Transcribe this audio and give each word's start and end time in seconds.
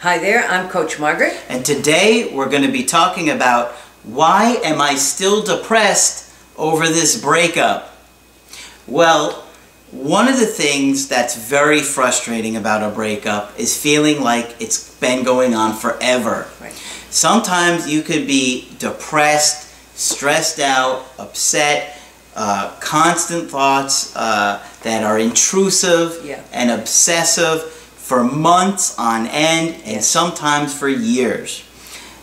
Hi 0.00 0.18
there, 0.18 0.44
I'm 0.44 0.68
Coach 0.68 0.98
Margaret. 0.98 1.34
and 1.48 1.64
today 1.64 2.32
we're 2.34 2.48
going 2.48 2.62
to 2.62 2.72
be 2.72 2.84
talking 2.84 3.28
about 3.30 3.72
why 4.02 4.58
am 4.64 4.80
I 4.80 4.94
still 4.94 5.42
depressed 5.42 6.32
over 6.56 6.86
this 6.86 7.20
breakup? 7.20 7.94
Well, 8.86 9.44
one 9.90 10.28
of 10.28 10.38
the 10.38 10.46
things 10.46 11.08
that's 11.08 11.36
very 11.36 11.80
frustrating 11.80 12.56
about 12.56 12.82
a 12.82 12.94
breakup 12.94 13.58
is 13.58 13.76
feeling 13.80 14.22
like 14.22 14.56
it's 14.60 14.94
been 15.00 15.22
going 15.24 15.54
on 15.54 15.74
forever. 15.76 16.48
Right. 16.60 16.72
Sometimes 17.10 17.88
you 17.88 18.02
could 18.02 18.26
be 18.26 18.68
depressed, 18.78 19.68
stressed 19.98 20.60
out, 20.60 21.04
upset, 21.18 21.98
uh, 22.36 22.74
constant 22.80 23.50
thoughts 23.50 24.14
uh, 24.16 24.64
that 24.82 25.02
are 25.02 25.18
intrusive 25.18 26.24
Yeah. 26.24 26.40
and 26.52 26.70
obsessive 26.70 27.76
for 28.10 28.24
months 28.24 28.98
on 28.98 29.28
end 29.28 29.80
and 29.84 30.02
sometimes 30.02 30.76
for 30.76 30.88
years. 30.88 31.62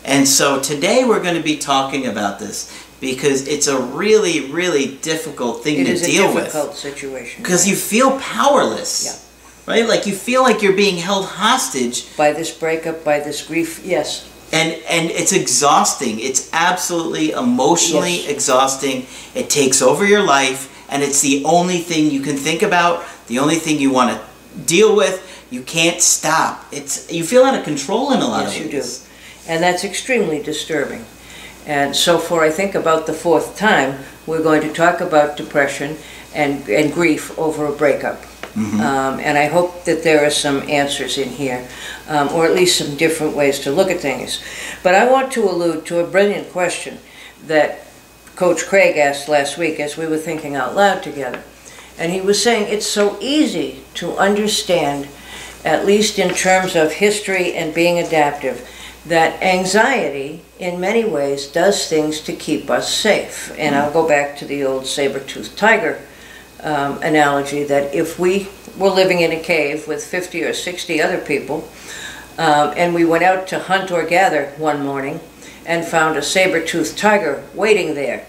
And 0.04 0.28
so 0.28 0.60
today 0.60 1.06
we're 1.06 1.22
going 1.22 1.36
to 1.36 1.42
be 1.42 1.56
talking 1.56 2.04
about 2.06 2.38
this 2.38 2.58
because 3.00 3.48
it's 3.48 3.68
a 3.68 3.80
really, 3.80 4.50
really 4.50 4.98
difficult 4.98 5.64
thing 5.64 5.80
It 5.80 5.84
to 5.84 5.92
is 5.92 6.02
a 6.02 6.06
deal 6.06 6.34
with 6.34 6.44
difficult 6.44 6.74
situation. 6.76 7.42
because 7.42 7.66
you 7.66 7.74
feel 7.74 8.18
powerless. 8.20 9.06
Yeah. 9.06 9.72
Right? 9.72 9.88
Like 9.88 10.06
you 10.06 10.14
feel 10.14 10.42
like 10.42 10.60
you're 10.60 10.76
being 10.76 10.98
held 10.98 11.24
hostage 11.24 12.14
By 12.18 12.32
this 12.34 12.50
breakup, 12.50 13.02
by 13.02 13.20
this 13.20 13.46
grief, 13.46 13.80
yes. 13.82 14.28
and 14.52 14.72
and 14.90 15.10
it's 15.10 15.32
exhausting. 15.32 16.20
It's 16.20 16.50
absolutely 16.52 17.30
emotionally 17.30 18.18
Yes. 18.24 18.28
exhausting. 18.36 19.06
It 19.34 19.48
takes 19.48 19.80
over 19.80 20.04
your 20.04 20.22
life 20.22 20.68
and 20.90 21.02
it's 21.02 21.22
the 21.22 21.42
only 21.46 21.78
thing 21.78 22.10
you 22.10 22.20
can 22.20 22.36
think 22.36 22.60
about, 22.62 23.04
the 23.26 23.38
only 23.38 23.56
thing 23.56 23.78
you 23.80 23.90
want 23.90 24.10
to 24.12 24.18
deal 24.66 24.94
with. 24.94 25.24
You 25.50 25.62
can't 25.62 26.00
stop. 26.02 26.64
It's 26.72 27.10
you 27.10 27.24
feel 27.24 27.44
out 27.44 27.54
of 27.58 27.64
control 27.64 28.12
in 28.12 28.20
a 28.20 28.26
lot 28.26 28.44
Yes, 28.44 28.56
of 28.56 28.64
you 28.64 28.70
do. 28.70 28.76
ways. 28.78 29.08
And 29.48 29.62
that's 29.62 29.84
extremely 29.84 30.42
disturbing. 30.42 31.04
And 31.66 31.94
so 31.96 32.18
for 32.18 32.42
I 32.44 32.50
think 32.50 32.74
about 32.74 33.06
the 33.06 33.12
fourth 33.14 33.56
time, 33.56 33.98
we're 34.26 34.42
going 34.42 34.62
to 34.62 34.72
talk 34.72 35.00
about 35.00 35.36
depression 35.36 35.96
and, 36.34 36.68
and 36.68 36.92
grief 36.92 37.38
over 37.38 37.66
a 37.66 37.72
breakup. 37.72 38.22
Mm-hmm. 38.54 38.80
Um, 38.80 39.20
and 39.20 39.38
I 39.38 39.46
hope 39.46 39.84
that 39.84 40.02
there 40.02 40.24
are 40.26 40.30
some 40.30 40.68
answers 40.68 41.16
in 41.18 41.28
here, 41.28 41.66
um, 42.08 42.28
or 42.30 42.44
at 42.46 42.54
least 42.54 42.78
some 42.78 42.96
different 42.96 43.36
ways 43.36 43.60
to 43.60 43.70
look 43.70 43.90
at 43.90 44.00
things. 44.00 44.42
But 44.82 44.94
I 44.94 45.10
want 45.10 45.32
to 45.32 45.44
allude 45.48 45.86
to 45.86 46.00
a 46.00 46.06
brilliant 46.06 46.50
question 46.50 46.98
that 47.46 47.86
Coach 48.36 48.66
Craig 48.66 48.96
asked 48.96 49.28
last 49.28 49.58
week 49.58 49.80
as 49.80 49.96
we 49.96 50.06
were 50.06 50.16
thinking 50.18 50.54
out 50.56 50.74
loud 50.74 51.02
together. 51.02 51.42
And 51.98 52.12
he 52.12 52.20
was 52.20 52.42
saying 52.42 52.68
it's 52.68 52.86
so 52.86 53.16
easy 53.20 53.82
to 53.94 54.16
understand, 54.16 55.08
at 55.64 55.86
least 55.86 56.18
in 56.18 56.34
terms 56.34 56.76
of 56.76 56.92
history 56.92 57.54
and 57.54 57.74
being 57.74 57.98
adaptive, 57.98 58.68
that 59.06 59.42
anxiety 59.42 60.42
in 60.58 60.80
many 60.80 61.04
ways 61.04 61.46
does 61.46 61.88
things 61.88 62.20
to 62.20 62.32
keep 62.32 62.70
us 62.70 62.92
safe. 62.92 63.54
And 63.58 63.74
I'll 63.74 63.92
go 63.92 64.06
back 64.06 64.36
to 64.38 64.44
the 64.44 64.64
old 64.64 64.86
saber-toothed 64.86 65.56
tiger 65.56 66.00
um, 66.62 67.00
analogy 67.02 67.64
that 67.64 67.94
if 67.94 68.18
we 68.18 68.48
were 68.76 68.90
living 68.90 69.20
in 69.20 69.32
a 69.32 69.40
cave 69.40 69.88
with 69.88 70.04
50 70.04 70.44
or 70.44 70.52
60 70.52 71.00
other 71.00 71.18
people, 71.18 71.68
um, 72.38 72.72
and 72.76 72.94
we 72.94 73.04
went 73.04 73.24
out 73.24 73.48
to 73.48 73.58
hunt 73.58 73.90
or 73.90 74.04
gather 74.04 74.46
one 74.58 74.84
morning 74.84 75.20
and 75.66 75.84
found 75.84 76.16
a 76.16 76.22
saber-toothed 76.22 76.96
tiger 76.96 77.44
waiting 77.54 77.94
there, 77.94 78.26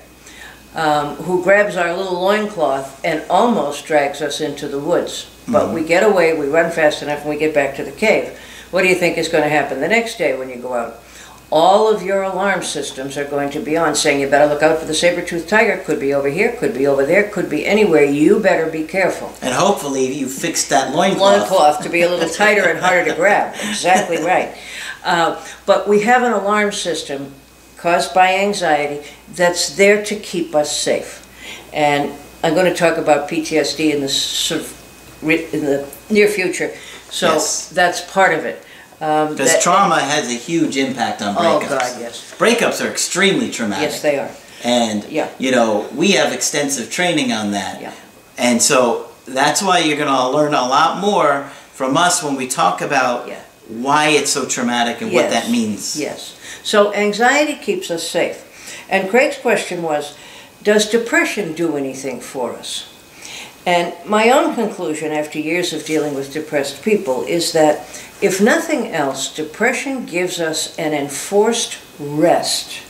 um, 0.76 1.16
who 1.16 1.44
grabs 1.44 1.76
our 1.76 1.96
little 1.96 2.20
loincloth 2.22 3.04
and 3.04 3.24
almost 3.30 3.86
drags 3.86 4.22
us 4.22 4.42
into 4.42 4.68
the 4.68 4.80
woods. 4.80 5.30
But 5.52 5.74
we 5.74 5.84
get 5.84 6.04
away, 6.04 6.38
we 6.38 6.48
run 6.48 6.72
fast 6.72 7.02
enough, 7.02 7.22
and 7.22 7.30
we 7.30 7.38
get 7.38 7.54
back 7.54 7.76
to 7.76 7.84
the 7.84 7.92
cave. 7.92 8.38
What 8.72 8.84
do 8.84 8.88
you 8.88 8.96
think 8.96 9.18
is 9.18 9.30
going 9.30 9.44
to 9.44 9.50
happen 9.50 9.80
the 9.80 9.88
next 9.88 10.18
day 10.18 10.38
when 10.38 10.50
you 10.50 10.58
go 10.58 10.74
out? 10.74 11.02
All 11.52 11.92
of 11.92 12.04
your 12.04 12.22
alarm 12.22 12.62
systems 12.62 13.18
are 13.18 13.26
going 13.26 13.50
to 13.52 13.60
be 13.60 13.76
on, 13.76 13.96
saying 13.96 14.20
you 14.20 14.30
better 14.30 14.46
look 14.46 14.62
out 14.62 14.78
for 14.78 14.86
the 14.86 14.94
saber-toothed 14.94 15.50
tiger. 15.50 15.78
Could 15.84 16.00
be 16.00 16.14
over 16.14 16.30
here, 16.30 16.56
could 16.56 16.76
be 16.76 16.86
over 16.86 17.04
there, 17.04 17.28
could 17.28 17.50
be 17.50 17.66
anywhere. 17.66 18.04
You 18.04 18.40
better 18.40 18.70
be 18.70 18.84
careful. 18.84 19.34
And 19.42 19.56
hopefully 19.56 20.14
you 20.14 20.28
fixed 20.28 20.70
that 20.70 20.94
loincloth. 20.94 21.50
Loincloth 21.50 21.82
to 21.82 21.90
be 21.90 22.04
a 22.04 22.10
little 22.10 22.30
tighter 22.30 22.70
and 22.70 22.78
harder 22.78 23.10
to 23.10 23.16
grab. 23.16 23.56
Exactly 23.56 24.18
right. 24.18 24.56
Uh, 25.04 25.44
but 25.66 25.88
we 25.88 26.02
have 26.02 26.22
an 26.22 26.34
alarm 26.34 26.72
system 26.72 27.34
caused 27.78 28.14
by 28.14 28.36
anxiety 28.36 29.08
that's 29.30 29.76
there 29.76 30.06
to 30.06 30.16
keep 30.16 30.54
us 30.54 30.78
safe. 30.78 31.26
And 31.74 32.14
I'm 32.44 32.54
going 32.54 32.72
to 32.72 32.78
talk 32.78 32.98
about 32.98 33.28
PTSD 33.28 33.92
in 33.96 34.02
the 34.02 34.10
sort 34.10 34.62
of 34.62 34.79
in 35.22 35.66
the 35.66 35.88
near 36.10 36.28
future. 36.28 36.72
So 37.10 37.34
Yes. 37.34 37.70
that's 37.74 38.02
part 38.02 38.34
of 38.34 38.46
it. 38.46 38.64
Um, 39.02 39.30
Because 39.36 39.54
that- 39.54 39.62
trauma 39.62 40.00
has 40.00 40.28
a 40.28 40.34
huge 40.34 40.76
impact 40.78 41.22
on 41.22 41.36
Oh 41.38 41.60
breakups. 41.60 41.70
God, 41.70 41.92
yes, 42.02 42.22
Breakups 42.38 42.84
are 42.86 42.90
extremely 42.90 43.50
traumatic. 43.50 43.92
yes 43.92 44.02
they 44.02 44.18
are. 44.20 44.30
And 44.64 45.06
Yeah. 45.10 45.28
you 45.38 45.52
know, 45.52 45.88
we 45.96 46.12
have 46.12 46.34
extensive 46.34 46.90
training 46.92 47.32
on 47.32 47.52
that. 47.52 47.82
Yeah. 47.82 47.92
And 48.38 48.62
so 48.62 49.06
that's 49.26 49.62
why 49.62 49.80
you're 49.80 49.98
going 49.98 50.10
to 50.14 50.28
learn 50.28 50.54
a 50.54 50.68
lot 50.68 50.98
more 51.00 51.50
from 51.74 51.96
us 51.96 52.22
when 52.22 52.36
we 52.36 52.46
talk 52.48 52.82
about 52.82 53.28
Yeah. 53.28 53.36
why 53.70 54.08
it's 54.10 54.32
so 54.32 54.46
traumatic 54.46 55.00
and 55.02 55.14
what 55.14 55.26
Yes. 55.26 55.34
that 55.34 55.50
means. 55.50 55.96
Yes. 55.96 56.32
So 56.64 56.94
anxiety 56.94 57.56
keeps 57.56 57.90
us 57.90 58.04
safe. 58.08 58.38
And 58.90 59.10
Craig's 59.10 59.38
question 59.38 59.82
was, 59.82 60.14
does 60.62 60.86
depression 60.88 61.54
do 61.54 61.78
anything 61.78 62.20
for 62.20 62.54
us? 62.54 62.84
And 63.66 63.94
my 64.06 64.30
own 64.30 64.56
conclusion 64.56 65.12
after 65.12 65.38
years 65.40 65.74
of 65.74 65.86
dealing 65.86 66.16
with 66.16 66.34
depressed 66.34 66.82
people 66.84 67.24
is 67.24 67.52
that 67.54 67.80
if 68.22 68.42
nothing 68.42 68.88
else, 68.94 69.34
depression 69.34 70.06
gives 70.06 70.40
us 70.40 70.78
an 70.78 70.94
enforced 70.94 71.78
rest 72.00 72.82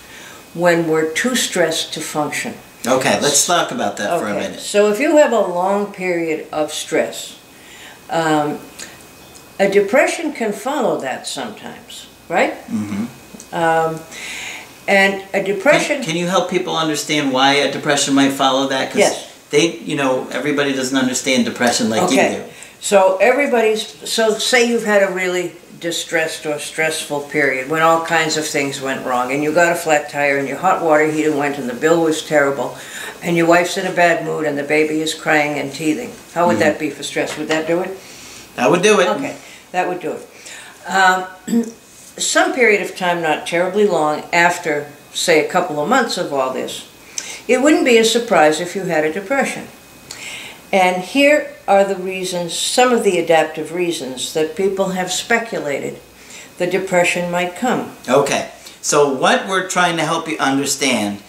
when 0.54 0.88
we're 0.88 1.12
too 1.12 1.36
stressed 1.36 1.94
to 1.94 2.02
function. 2.02 2.54
Okay, 2.88 3.20
let's 3.22 3.46
talk 3.46 3.72
about 3.72 3.98
that 3.98 4.20
for 4.20 4.28
a 4.28 4.32
Okay, 4.32 4.40
minute. 4.40 4.60
so 4.60 4.90
if 4.92 5.00
you 5.00 5.18
have 5.18 5.34
a 5.34 5.40
long 5.40 5.92
period 5.92 6.48
of 6.52 6.72
stress, 6.72 7.38
um, 8.10 8.60
a 9.60 9.70
depression 9.70 10.32
can 10.32 10.54
follow 10.54 11.00
that 11.02 11.28
sometimes, 11.28 12.08
right? 12.30 12.54
Mm-hmm. 12.68 13.06
Um, 13.54 14.00
and 14.88 15.24
a 15.34 15.44
depression, 15.44 15.98
Can, 15.98 16.06
can 16.06 16.16
you 16.16 16.28
help 16.28 16.50
people 16.50 16.76
understand 16.76 17.32
why 17.34 17.56
a 17.56 17.72
depression 17.72 18.14
might 18.16 18.32
follow 18.32 18.68
that? 18.70 18.90
'Cause 18.92 19.00
Yes. 19.00 19.29
They, 19.52 19.78
you 19.80 19.96
know, 19.96 20.28
everybody 20.32 20.74
doesn't 20.74 20.98
understand 20.98 21.46
depression 21.46 21.90
like 21.90 22.02
you 22.12 22.20
Okay. 22.20 22.36
do. 22.46 22.52
so 22.82 23.18
everybody's, 23.18 23.88
so 24.10 24.34
say 24.38 24.68
you've 24.70 24.86
had 24.86 25.02
a 25.04 25.12
really 25.12 25.54
distressed 25.80 26.46
or 26.46 26.60
stressful 26.60 27.22
period 27.22 27.70
when 27.70 27.82
all 27.82 28.06
kinds 28.06 28.36
of 28.38 28.46
things 28.46 28.82
went 28.82 29.06
wrong 29.06 29.32
and 29.32 29.42
you 29.42 29.54
got 29.54 29.72
a 29.72 29.76
flat 29.76 30.10
tire 30.10 30.38
and 30.38 30.48
your 30.48 30.58
hot 30.58 30.84
water 30.84 31.10
heater 31.10 31.36
went 31.36 31.58
and 31.58 31.70
the 31.70 31.74
bill 31.74 32.04
was 32.04 32.22
terrible 32.26 32.78
and 33.24 33.38
your 33.38 33.48
wife's 33.48 33.78
in 33.78 33.88
a 33.88 33.92
bad 33.96 34.26
mood 34.26 34.46
and 34.46 34.58
the 34.58 34.64
baby 34.64 35.02
is 35.02 35.14
crying 35.14 35.58
and 35.58 35.74
teething. 35.74 36.12
How 36.34 36.48
would 36.48 36.58
that 36.60 36.80
be 36.80 36.90
for 36.90 37.02
stress? 37.04 37.38
Would 37.38 37.48
that 37.48 37.66
do 37.66 37.80
it? 37.82 37.98
That 38.56 38.70
would 38.70 38.82
do 38.82 39.00
it. 39.00 39.08
Okay, 39.08 39.38
that 39.72 39.88
would 39.88 40.00
do 40.02 40.14
it. 40.14 40.28
Um, 40.88 41.26
some 42.18 42.54
period 42.54 42.82
of 42.82 42.96
time, 42.98 43.22
not 43.22 43.48
terribly 43.48 43.88
long, 43.88 44.24
after, 44.34 44.92
say, 45.14 45.46
a 45.46 45.50
couple 45.50 45.80
of 45.82 45.88
months 45.88 46.18
of 46.18 46.34
all 46.34 46.52
this, 46.54 46.89
it 47.50 47.62
wouldn't 47.64 47.84
be 47.84 47.98
a 47.98 48.06
surprise 48.06 48.62
if 48.62 48.76
you 48.76 48.84
had 48.84 49.04
a 49.04 49.12
depression. 49.12 49.68
And 50.72 51.02
here 51.02 51.52
are 51.68 51.84
the 51.84 51.96
reasons, 51.96 52.54
some 52.54 52.94
of 52.94 53.04
the 53.04 53.18
adaptive 53.18 53.74
reasons 53.74 54.34
that 54.36 54.56
people 54.56 54.90
have 54.90 55.12
speculated 55.12 56.00
the 56.60 56.68
depression 56.68 57.32
might 57.32 57.56
come. 57.56 57.92
Okay, 58.08 58.52
so 58.82 59.12
what 59.12 59.48
we're 59.48 59.68
trying 59.68 59.98
to 59.98 60.04
help 60.04 60.28
you 60.28 60.38
understand 60.38 61.24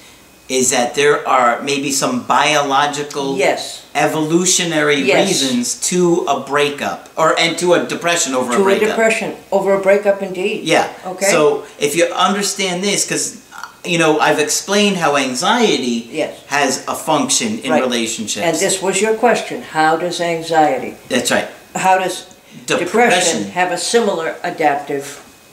is 0.50 0.70
that 0.72 0.94
there 0.94 1.26
are 1.26 1.62
maybe 1.62 1.90
some 1.92 2.26
biological 2.26 3.38
Yes, 3.38 3.86
evolutionary 3.94 4.96
Yes. 4.96 5.28
reasons 5.28 5.80
to 5.88 6.24
a 6.28 6.40
breakup 6.40 7.08
or 7.16 7.38
and 7.38 7.56
to 7.58 7.74
a 7.74 7.86
depression 7.86 8.34
over 8.34 8.52
a 8.52 8.62
breakup. 8.62 8.80
to 8.80 8.84
a 8.86 8.88
depression, 8.88 9.36
over 9.52 9.74
a 9.74 9.80
breakup 9.80 10.20
indeed. 10.22 10.64
Yeah. 10.64 10.92
Okay. 11.06 11.26
So 11.26 11.64
if 11.78 11.94
you 11.96 12.06
understand 12.06 12.82
this, 12.82 13.06
because 13.06 13.39
you 13.84 13.98
know 13.98 14.18
I've 14.20 14.38
explained 14.38 14.96
how 14.96 15.16
anxiety 15.16 16.08
Yes. 16.10 16.38
has 16.46 16.84
a 16.86 16.94
function 16.94 17.58
in 17.60 17.70
Right. 17.72 17.82
relationships. 17.82 18.44
And 18.46 18.56
this 18.56 18.82
was 18.82 19.00
your 19.00 19.14
question, 19.14 19.62
how 19.62 19.96
does 19.96 20.20
anxiety, 20.20 20.94
That's 21.08 21.30
right. 21.30 21.48
how 21.74 21.98
does 21.98 22.26
Depression. 22.66 22.84
depression 22.86 23.44
have 23.52 23.70
a 23.72 23.78
similar 23.78 24.34
adaptive 24.42 25.04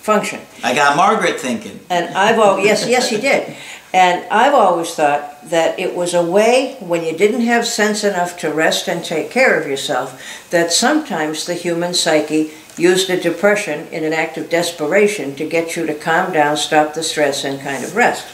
function. 0.02 0.40
I 0.64 0.74
got 0.74 0.96
Margaret 0.96 1.40
thinking. 1.40 1.80
And 1.90 2.16
I've 2.16 2.40
always, 2.40 2.66
yes, 2.66 2.88
yes, 2.88 3.10
he 3.10 3.18
did. 3.18 3.56
And 3.94 4.26
I've 4.30 4.54
always 4.54 4.94
thought 4.94 5.50
that 5.50 5.80
it 5.80 5.96
was 5.96 6.14
a 6.14 6.26
way 6.26 6.76
when 6.80 7.04
you 7.04 7.18
didn't 7.18 7.42
have 7.42 7.66
sense 7.66 8.04
enough 8.04 8.38
to 8.40 8.52
rest 8.52 8.88
and 8.88 9.04
take 9.04 9.32
care 9.32 9.60
of 9.60 9.68
yourself, 9.68 10.50
that 10.50 10.74
sometimes 10.74 11.46
the 11.46 11.54
human 11.54 11.94
psyche 11.94 12.52
used 12.78 13.10
a 13.10 13.20
depression 13.20 13.88
in 13.88 14.04
an 14.04 14.14
act 14.14 14.38
of 14.38 14.50
desperation 14.50 15.36
to 15.36 15.48
get 15.48 15.76
you 15.76 15.86
to 15.86 15.96
calm 15.96 16.34
down, 16.34 16.58
stop 16.58 16.94
the 16.94 17.02
stress, 17.02 17.44
and 17.44 17.60
kind 17.62 17.84
of 17.84 17.96
rest. 17.96 18.28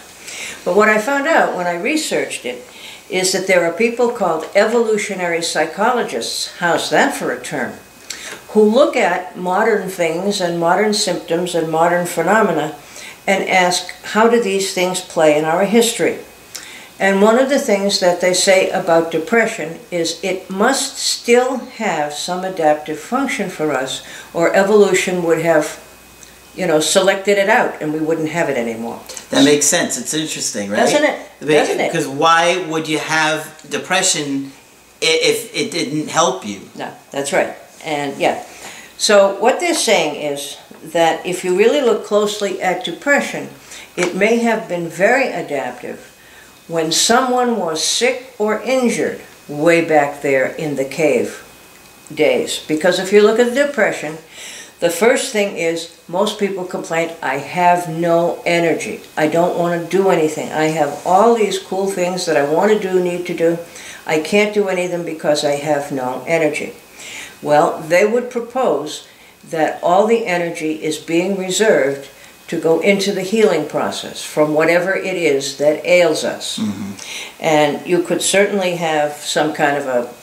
But 0.65 0.75
what 0.75 0.89
I 0.89 0.97
found 0.97 1.27
out 1.27 1.55
when 1.55 1.67
I 1.67 1.79
researched 1.79 2.45
it 2.45 2.67
is 3.09 3.31
that 3.31 3.47
there 3.47 3.63
are 3.63 3.73
people 3.73 4.09
called 4.09 4.49
evolutionary 4.55 5.41
psychologists, 5.41 6.57
how's 6.57 6.89
that 6.89 7.13
for 7.13 7.31
a 7.31 7.41
term, 7.41 7.73
who 8.49 8.63
look 8.63 8.95
at 8.95 9.37
modern 9.37 9.87
things 9.87 10.41
and 10.41 10.59
modern 10.59 10.93
symptoms 10.93 11.53
and 11.53 11.71
modern 11.71 12.05
phenomena 12.05 12.75
and 13.25 13.47
ask, 13.47 13.93
how 14.03 14.29
do 14.29 14.41
these 14.41 14.73
things 14.73 15.01
play 15.01 15.37
in 15.37 15.45
our 15.45 15.65
history? 15.65 16.19
And 16.99 17.21
one 17.21 17.39
of 17.39 17.49
the 17.49 17.59
things 17.59 17.99
that 17.99 18.21
they 18.21 18.33
say 18.33 18.69
about 18.69 19.11
depression 19.11 19.79
is 19.91 20.23
it 20.23 20.49
must 20.49 20.97
still 20.97 21.57
have 21.57 22.13
some 22.13 22.43
adaptive 22.43 22.99
function 22.99 23.49
for 23.49 23.71
us, 23.71 24.05
or 24.33 24.55
evolution 24.55 25.23
would 25.23 25.41
have, 25.41 25.83
you 26.55 26.67
know, 26.67 26.79
selected 26.79 27.37
it 27.37 27.49
out 27.49 27.81
and 27.81 27.93
we 27.93 27.99
wouldn't 27.99 28.29
have 28.29 28.47
it 28.49 28.57
anymore. 28.57 29.01
That 29.31 29.43
makes 29.43 29.65
sense. 29.65 29.99
It's 29.99 30.13
interesting, 30.13 30.69
right? 30.69 30.77
Doesn't 30.77 31.03
it? 31.03 31.29
Doesn't 31.39 31.79
it? 31.79 31.91
Because 31.91 32.07
why 32.07 32.65
would 32.69 32.87
you 32.87 32.99
have 32.99 33.65
depression 33.69 34.51
if 35.01 35.53
it 35.53 35.71
didn't 35.71 36.09
help 36.09 36.45
you? 36.45 36.61
No, 36.75 36.93
that's 37.11 37.33
right. 37.33 37.55
And 37.83 38.17
yeah. 38.17 38.45
So 38.97 39.37
what 39.39 39.59
they're 39.59 39.73
saying 39.73 40.31
is 40.31 40.57
that 40.83 41.25
if 41.25 41.43
you 41.43 41.57
really 41.57 41.81
look 41.81 42.05
closely 42.05 42.61
at 42.61 42.85
depression, 42.85 43.49
it 43.95 44.15
may 44.15 44.37
have 44.37 44.67
been 44.67 44.87
very 44.87 45.27
adaptive 45.27 46.09
when 46.67 46.91
someone 46.91 47.57
was 47.57 47.83
sick 47.83 48.33
or 48.39 48.61
injured 48.61 49.21
way 49.47 49.83
back 49.83 50.21
there 50.21 50.47
in 50.47 50.75
the 50.75 50.85
cave 50.85 51.43
days. 52.13 52.65
Because 52.67 52.99
if 52.99 53.11
you 53.11 53.21
look 53.21 53.39
at 53.39 53.49
the 53.53 53.67
depression, 53.67 54.17
the 54.79 54.89
first 54.89 55.31
thing 55.31 55.57
is 55.57 55.97
most 56.07 56.39
people 56.39 56.65
complain, 56.65 57.11
I 57.21 57.37
have 57.37 57.87
no 57.87 58.41
energy. 58.45 59.01
I 59.15 59.27
don't 59.27 59.57
want 59.57 59.81
to 59.81 59.97
do 59.97 60.09
anything. 60.09 60.51
I 60.51 60.65
have 60.65 61.01
all 61.05 61.35
these 61.35 61.59
cool 61.59 61.87
things 61.87 62.25
that 62.25 62.37
I 62.37 62.51
want 62.51 62.71
to 62.71 62.79
do, 62.79 63.01
need 63.01 63.25
to 63.27 63.33
do. 63.33 63.57
I 64.05 64.19
can't 64.19 64.53
do 64.53 64.67
any 64.67 64.85
of 64.85 64.91
them 64.91 65.05
because 65.05 65.45
I 65.45 65.55
have 65.55 65.91
no 65.91 66.23
energy. 66.27 66.73
Well, 67.41 67.79
they 67.79 68.05
would 68.05 68.29
propose 68.29 69.07
that 69.49 69.81
all 69.83 70.07
the 70.07 70.25
energy 70.25 70.83
is 70.83 70.97
being 70.97 71.37
reserved 71.37 72.09
to 72.47 72.59
go 72.59 72.79
into 72.81 73.11
the 73.11 73.21
healing 73.21 73.67
process 73.67 74.23
from 74.23 74.53
whatever 74.53 74.95
it 74.95 75.15
is 75.15 75.57
that 75.57 75.85
ails 75.85 76.23
us. 76.23 76.59
Mm-hmm. 76.59 77.43
And 77.43 77.87
you 77.87 78.03
could 78.03 78.21
certainly 78.21 78.75
have 78.75 79.13
some 79.13 79.53
kind 79.53 79.77
of 79.77 79.87
a 79.87 80.13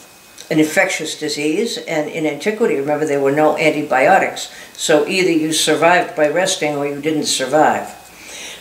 an 0.51 0.59
infectious 0.59 1.19
disease, 1.19 1.79
and 1.79 2.11
in 2.11 2.27
antiquity, 2.27 2.75
remember, 2.75 3.07
there 3.07 3.21
were 3.21 3.31
no 3.31 3.57
antibiotics. 3.57 4.53
So 4.73 5.07
either 5.07 5.31
you 5.31 5.53
survived 5.53 6.17
by 6.17 6.29
resting 6.29 6.77
or 6.77 6.87
you 6.89 7.01
didn't 7.01 7.27
survive. 7.27 7.89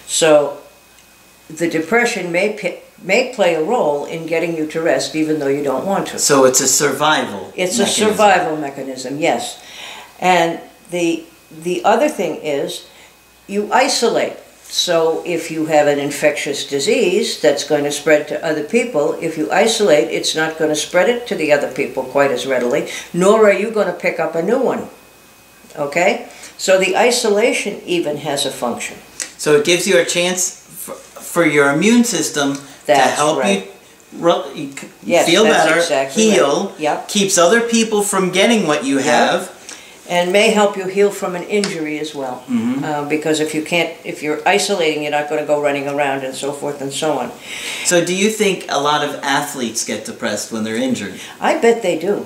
So 0.06 0.62
the 1.50 1.68
depression 1.68 2.32
may, 2.32 2.54
pi- 2.54 2.82
may 3.02 3.34
play 3.34 3.56
a 3.56 3.64
role 3.64 4.06
in 4.06 4.28
getting 4.28 4.56
you 4.56 4.68
to 4.68 4.82
rest 4.82 5.16
even 5.16 5.40
though 5.40 5.48
you 5.48 5.64
don't 5.64 5.86
want 5.86 6.10
to. 6.10 6.20
So 6.20 6.46
it's 6.46 6.62
a 6.62 6.68
survival. 6.68 7.52
It's 7.56 7.80
mechanism. 7.80 8.08
a 8.08 8.12
survival 8.12 8.58
mechanism, 8.58 9.20
yes. 9.20 9.60
And 10.22 10.60
the 10.92 11.26
the 11.52 11.84
other 11.84 12.10
thing 12.10 12.36
is 12.38 12.88
you 13.48 13.72
isolate. 13.74 14.38
So 14.64 15.24
if 15.26 15.50
you 15.50 15.66
have 15.66 15.88
an 15.88 15.98
infectious 15.98 16.70
disease 16.70 17.42
that's 17.42 17.64
going 17.68 17.86
to 17.86 17.92
spread 17.92 18.28
to 18.28 18.46
other 18.46 18.64
people, 18.64 19.14
if 19.14 19.36
you 19.36 19.52
isolate, 19.52 20.10
it's 20.10 20.36
not 20.36 20.60
going 20.60 20.70
to 20.70 20.76
spread 20.76 21.10
it 21.10 21.26
to 21.28 21.36
the 21.36 21.52
other 21.52 21.72
people 21.72 22.04
quite 22.04 22.30
as 22.30 22.46
readily, 22.46 22.88
nor 23.12 23.50
are 23.50 23.54
you 23.54 23.72
going 23.72 23.88
to 23.88 23.94
pick 23.94 24.20
up 24.20 24.36
a 24.36 24.44
new 24.44 24.62
one. 24.62 24.88
Okay? 25.76 26.30
So 26.60 26.78
the 26.78 26.96
isolation 26.96 27.82
even 27.84 28.18
has 28.18 28.46
a 28.46 28.52
function. 28.52 28.98
So 29.40 29.56
it 29.56 29.66
gives 29.66 29.88
you 29.88 29.98
a 29.98 30.06
chance 30.06 30.60
for, 30.60 30.94
for 30.94 31.46
your 31.46 31.74
immune 31.74 32.04
system 32.04 32.58
to 32.86 32.96
help 32.96 33.40
right. 33.40 33.66
you 33.66 33.72
you 34.56 34.74
Yes, 35.04 35.30
feel 35.30 35.44
better, 35.44 35.78
exactly 35.78 36.24
heal, 36.24 36.70
right. 36.70 36.80
Yep. 36.80 37.08
keeps 37.08 37.38
other 37.38 37.62
people 37.62 38.02
from 38.02 38.32
getting 38.32 38.68
what 38.68 38.84
you 38.84 38.98
have. 38.98 39.56
And 40.10 40.34
may 40.34 40.50
help 40.50 40.76
you 40.76 40.88
heal 40.88 41.12
from 41.12 41.36
an 41.36 41.44
injury 41.44 42.00
as 42.00 42.14
well. 42.16 42.44
Uh, 42.84 43.08
because 43.08 43.40
if 43.40 43.54
you 43.54 43.64
can't, 43.64 43.96
if 44.04 44.24
you're 44.24 44.42
isolating, 44.48 45.04
you're 45.04 45.12
not 45.12 45.30
going 45.30 45.40
to 45.40 45.48
go 45.48 45.62
running 45.62 45.88
around 45.88 46.24
and 46.26 46.36
so 46.36 46.52
forth 46.52 46.82
and 46.82 46.92
so 46.92 47.20
on. 47.20 47.32
So 47.86 48.04
do 48.04 48.16
you 48.16 48.30
think 48.30 48.66
a 48.70 48.80
lot 48.80 49.08
of 49.08 49.16
athletes 49.24 49.86
get 49.86 50.06
depressed 50.06 50.52
when 50.52 50.64
they're 50.64 50.76
injured? 50.76 51.20
I 51.40 51.60
bet 51.60 51.82
they 51.84 51.98
do. 52.00 52.26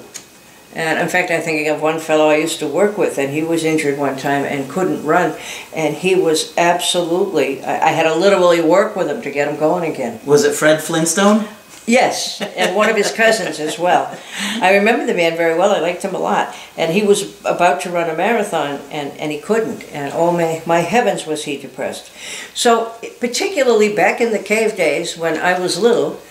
And 0.75 0.99
in 0.99 1.07
fact, 1.07 1.29
I'm 1.29 1.41
thinking 1.41 1.69
of 1.69 1.81
one 1.81 1.99
fellow 1.99 2.29
I 2.29 2.37
used 2.37 2.57
to 2.59 2.67
work 2.67 2.97
with, 2.97 3.19
and 3.19 3.31
he 3.31 3.43
was 3.43 3.63
injured 3.63 3.99
one 3.99 4.17
time 4.17 4.43
and 4.43 4.67
couldn't 4.67 5.05
run, 5.05 5.35
and 5.71 5.95
he 5.95 6.15
was 6.15 6.51
absolutely. 6.57 7.63
I, 7.63 7.89
I 7.89 7.91
had 7.91 8.03
to 8.03 8.15
literally 8.15 8.59
work 8.59 8.95
with 8.95 9.07
him 9.07 9.21
to 9.21 9.29
get 9.29 9.47
him 9.47 9.59
going 9.59 9.91
again. 9.91 10.19
Was 10.25 10.43
it 10.45 10.55
Fred 10.55 10.81
Flintstone? 10.81 11.45
Yes, 11.85 12.39
and 12.41 12.75
one 12.75 12.89
of 12.89 12.95
his 12.95 13.11
cousins 13.11 13.59
as 13.59 13.77
well. 13.77 14.17
I 14.61 14.75
remember 14.75 15.05
the 15.05 15.13
man 15.13 15.35
very 15.35 15.57
well. 15.57 15.71
I 15.71 15.79
liked 15.79 16.03
him 16.03 16.15
a 16.15 16.19
lot. 16.19 16.55
And 16.77 16.93
he 16.93 17.03
was 17.03 17.43
about 17.43 17.81
to 17.81 17.89
run 17.89 18.09
a 18.09 18.15
marathon 18.15 18.79
and, 18.89 19.11
and 19.19 19.31
he 19.31 19.39
couldn't. 19.39 19.83
And 19.91 20.13
oh 20.13 20.31
my, 20.31 20.63
my 20.65 20.79
heavens 20.79 21.25
was 21.25 21.43
he 21.43 21.57
depressed. 21.57 22.11
So 22.53 22.93
particularly 23.19 23.93
back 23.93 24.21
in 24.21 24.31
the 24.31 24.39
cave 24.39 24.77
days 24.77 25.17
when 25.17 25.37
I 25.37 25.59
was 25.59 25.77
little, 25.77 26.21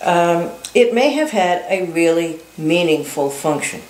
um, 0.00 0.50
it 0.74 0.94
may 0.94 1.10
have 1.10 1.30
had 1.30 1.64
a 1.68 1.90
really 1.92 2.40
meaningful 2.56 3.28
function. 3.28 3.82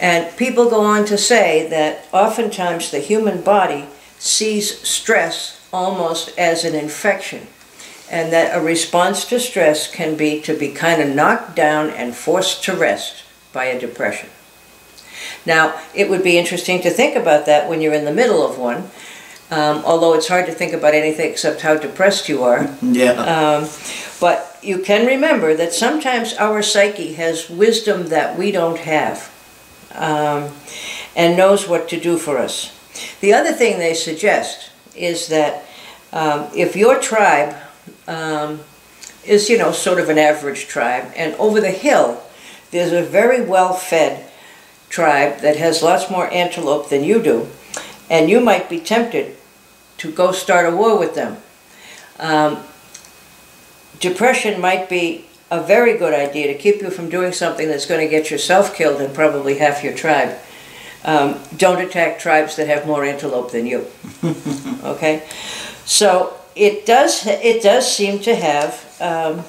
And 0.00 0.36
people 0.36 0.70
go 0.70 0.80
on 0.80 1.04
to 1.06 1.18
say 1.18 1.68
that 1.68 2.06
oftentimes 2.12 2.92
the 2.92 3.00
human 3.00 3.42
body 3.42 3.86
sees 4.18 4.80
stress 4.86 5.66
almost 5.72 6.36
as 6.38 6.64
an 6.64 6.76
infection 6.76 7.48
and 8.14 8.32
that 8.32 8.56
a 8.56 8.60
response 8.60 9.24
to 9.24 9.40
stress 9.40 9.90
can 9.92 10.14
be 10.14 10.40
to 10.40 10.56
be 10.56 10.68
kind 10.68 11.02
of 11.02 11.12
knocked 11.12 11.56
down 11.56 11.90
and 11.90 12.14
forced 12.14 12.62
to 12.62 12.72
rest 12.72 13.24
by 13.52 13.64
a 13.64 13.78
depression. 13.78 14.30
Now, 15.44 15.80
it 15.92 16.08
would 16.08 16.22
be 16.22 16.38
interesting 16.38 16.80
to 16.82 16.90
think 16.90 17.16
about 17.16 17.44
that 17.46 17.68
when 17.68 17.80
you're 17.80 17.92
in 17.92 18.04
the 18.04 18.14
middle 18.14 18.46
of 18.46 18.56
one, 18.56 18.88
um, 19.50 19.82
although 19.84 20.14
it's 20.14 20.28
hard 20.28 20.46
to 20.46 20.52
think 20.52 20.72
about 20.72 20.94
anything 20.94 21.28
except 21.28 21.62
how 21.62 21.76
depressed 21.76 22.28
you 22.28 22.44
are. 22.44 22.72
Yeah. 22.82 23.14
Um, 23.14 23.68
but 24.20 24.60
you 24.62 24.78
can 24.78 25.06
remember 25.06 25.56
that 25.56 25.72
sometimes 25.72 26.34
our 26.34 26.62
psyche 26.62 27.14
has 27.14 27.50
wisdom 27.50 28.08
that 28.08 28.38
we 28.38 28.52
don't 28.52 28.78
have 28.78 29.28
um, 29.92 30.52
and 31.16 31.36
knows 31.36 31.68
what 31.68 31.88
to 31.88 31.98
do 31.98 32.16
for 32.16 32.38
us. 32.38 32.70
The 33.20 33.32
other 33.32 33.52
thing 33.52 33.80
they 33.80 33.94
suggest 33.94 34.70
is 34.94 35.26
that 35.28 35.64
um, 36.12 36.46
if 36.54 36.76
your 36.76 37.00
tribe 37.00 37.56
um, 38.06 38.60
is, 39.24 39.48
you 39.48 39.58
know, 39.58 39.72
sort 39.72 40.00
of 40.00 40.08
an 40.08 40.18
average 40.18 40.66
tribe, 40.66 41.12
and 41.16 41.34
over 41.34 41.60
the 41.60 41.70
hill 41.70 42.22
there's 42.70 42.92
a 42.92 43.02
very 43.02 43.40
well 43.40 43.72
fed 43.72 44.28
tribe 44.88 45.38
that 45.40 45.56
has 45.56 45.82
lots 45.82 46.10
more 46.10 46.32
antelope 46.32 46.88
than 46.88 47.04
you 47.04 47.22
do, 47.22 47.48
and 48.10 48.28
you 48.28 48.40
might 48.40 48.68
be 48.68 48.80
tempted 48.80 49.36
to 49.98 50.10
go 50.10 50.32
start 50.32 50.72
a 50.72 50.76
war 50.76 50.98
with 50.98 51.14
them. 51.14 51.36
Um, 52.18 52.62
depression 54.00 54.60
might 54.60 54.88
be 54.88 55.26
a 55.50 55.62
very 55.62 55.96
good 55.96 56.14
idea 56.14 56.48
to 56.48 56.58
keep 56.58 56.82
you 56.82 56.90
from 56.90 57.08
doing 57.08 57.32
something 57.32 57.68
that's 57.68 57.86
going 57.86 58.00
to 58.00 58.08
get 58.08 58.30
yourself 58.30 58.74
killed 58.74 59.00
and 59.00 59.14
probably 59.14 59.58
half 59.58 59.84
your 59.84 59.94
tribe. 59.94 60.36
Um, 61.04 61.38
don't 61.56 61.80
attack 61.80 62.18
tribes 62.18 62.56
that 62.56 62.66
have 62.66 62.86
more 62.86 63.04
antelope 63.04 63.52
than 63.52 63.66
you. 63.66 63.86
okay, 64.84 65.22
so 65.84 66.36
it 66.56 66.86
does 66.86 67.26
it 67.26 67.62
does 67.62 67.90
seem 67.90 68.18
to 68.20 68.34
have 68.34 68.96
um, 69.00 69.44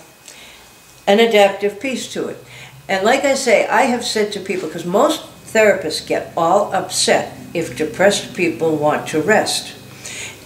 an 1.08 1.20
adaptive 1.20 1.80
piece 1.80 2.12
to 2.14 2.28
it. 2.28 2.44
And 2.88 3.04
like 3.04 3.24
I 3.26 3.36
say, 3.36 3.68
I 3.68 3.84
have 3.84 4.04
said 4.04 4.32
to 4.34 4.40
people 4.40 4.68
because 4.68 4.86
most 4.86 5.26
therapists 5.46 6.06
get 6.06 6.34
all 6.36 6.74
upset 6.74 7.38
if 7.54 7.78
depressed 7.78 8.36
people 8.36 8.76
want 8.76 9.08
to 9.10 9.22
rest. 9.22 9.76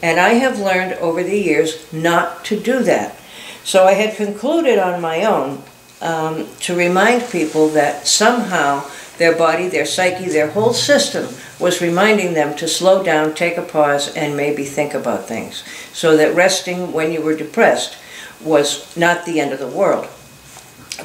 And 0.02 0.20
I 0.20 0.34
have 0.36 0.60
learned 0.60 0.94
over 0.94 1.24
the 1.24 1.38
years 1.38 1.92
not 1.92 2.46
to 2.46 2.60
do 2.60 2.84
that. 2.84 3.20
So 3.64 3.86
I 3.86 3.94
had 3.94 4.16
concluded 4.16 4.80
on 4.80 5.02
my 5.02 5.26
own 5.26 5.62
um, 6.02 6.48
to 6.62 6.76
remind 6.76 7.30
people 7.30 7.68
that 7.70 8.08
somehow 8.08 8.90
their 9.20 9.36
body, 9.36 9.68
their 9.68 9.86
psyche, 9.86 10.30
their 10.30 10.50
whole 10.50 10.74
system 10.74 11.28
was 11.60 11.82
reminding 11.82 12.34
them 12.34 12.56
to 12.56 12.68
slow 12.68 13.04
down, 13.04 13.36
take 13.36 13.58
a 13.58 13.62
pause, 13.62 14.16
and 14.16 14.36
maybe 14.36 14.64
think 14.64 14.94
about 14.94 15.28
things. 15.28 15.64
So 15.94 16.18
that 16.18 16.36
resting 16.36 16.94
when 16.94 17.12
you 17.12 17.22
were 17.22 17.36
depressed 17.36 17.98
was 18.42 18.96
not 18.98 19.26
the 19.26 19.40
end 19.40 19.52
of 19.52 19.60
the 19.60 19.68
world. 19.68 20.08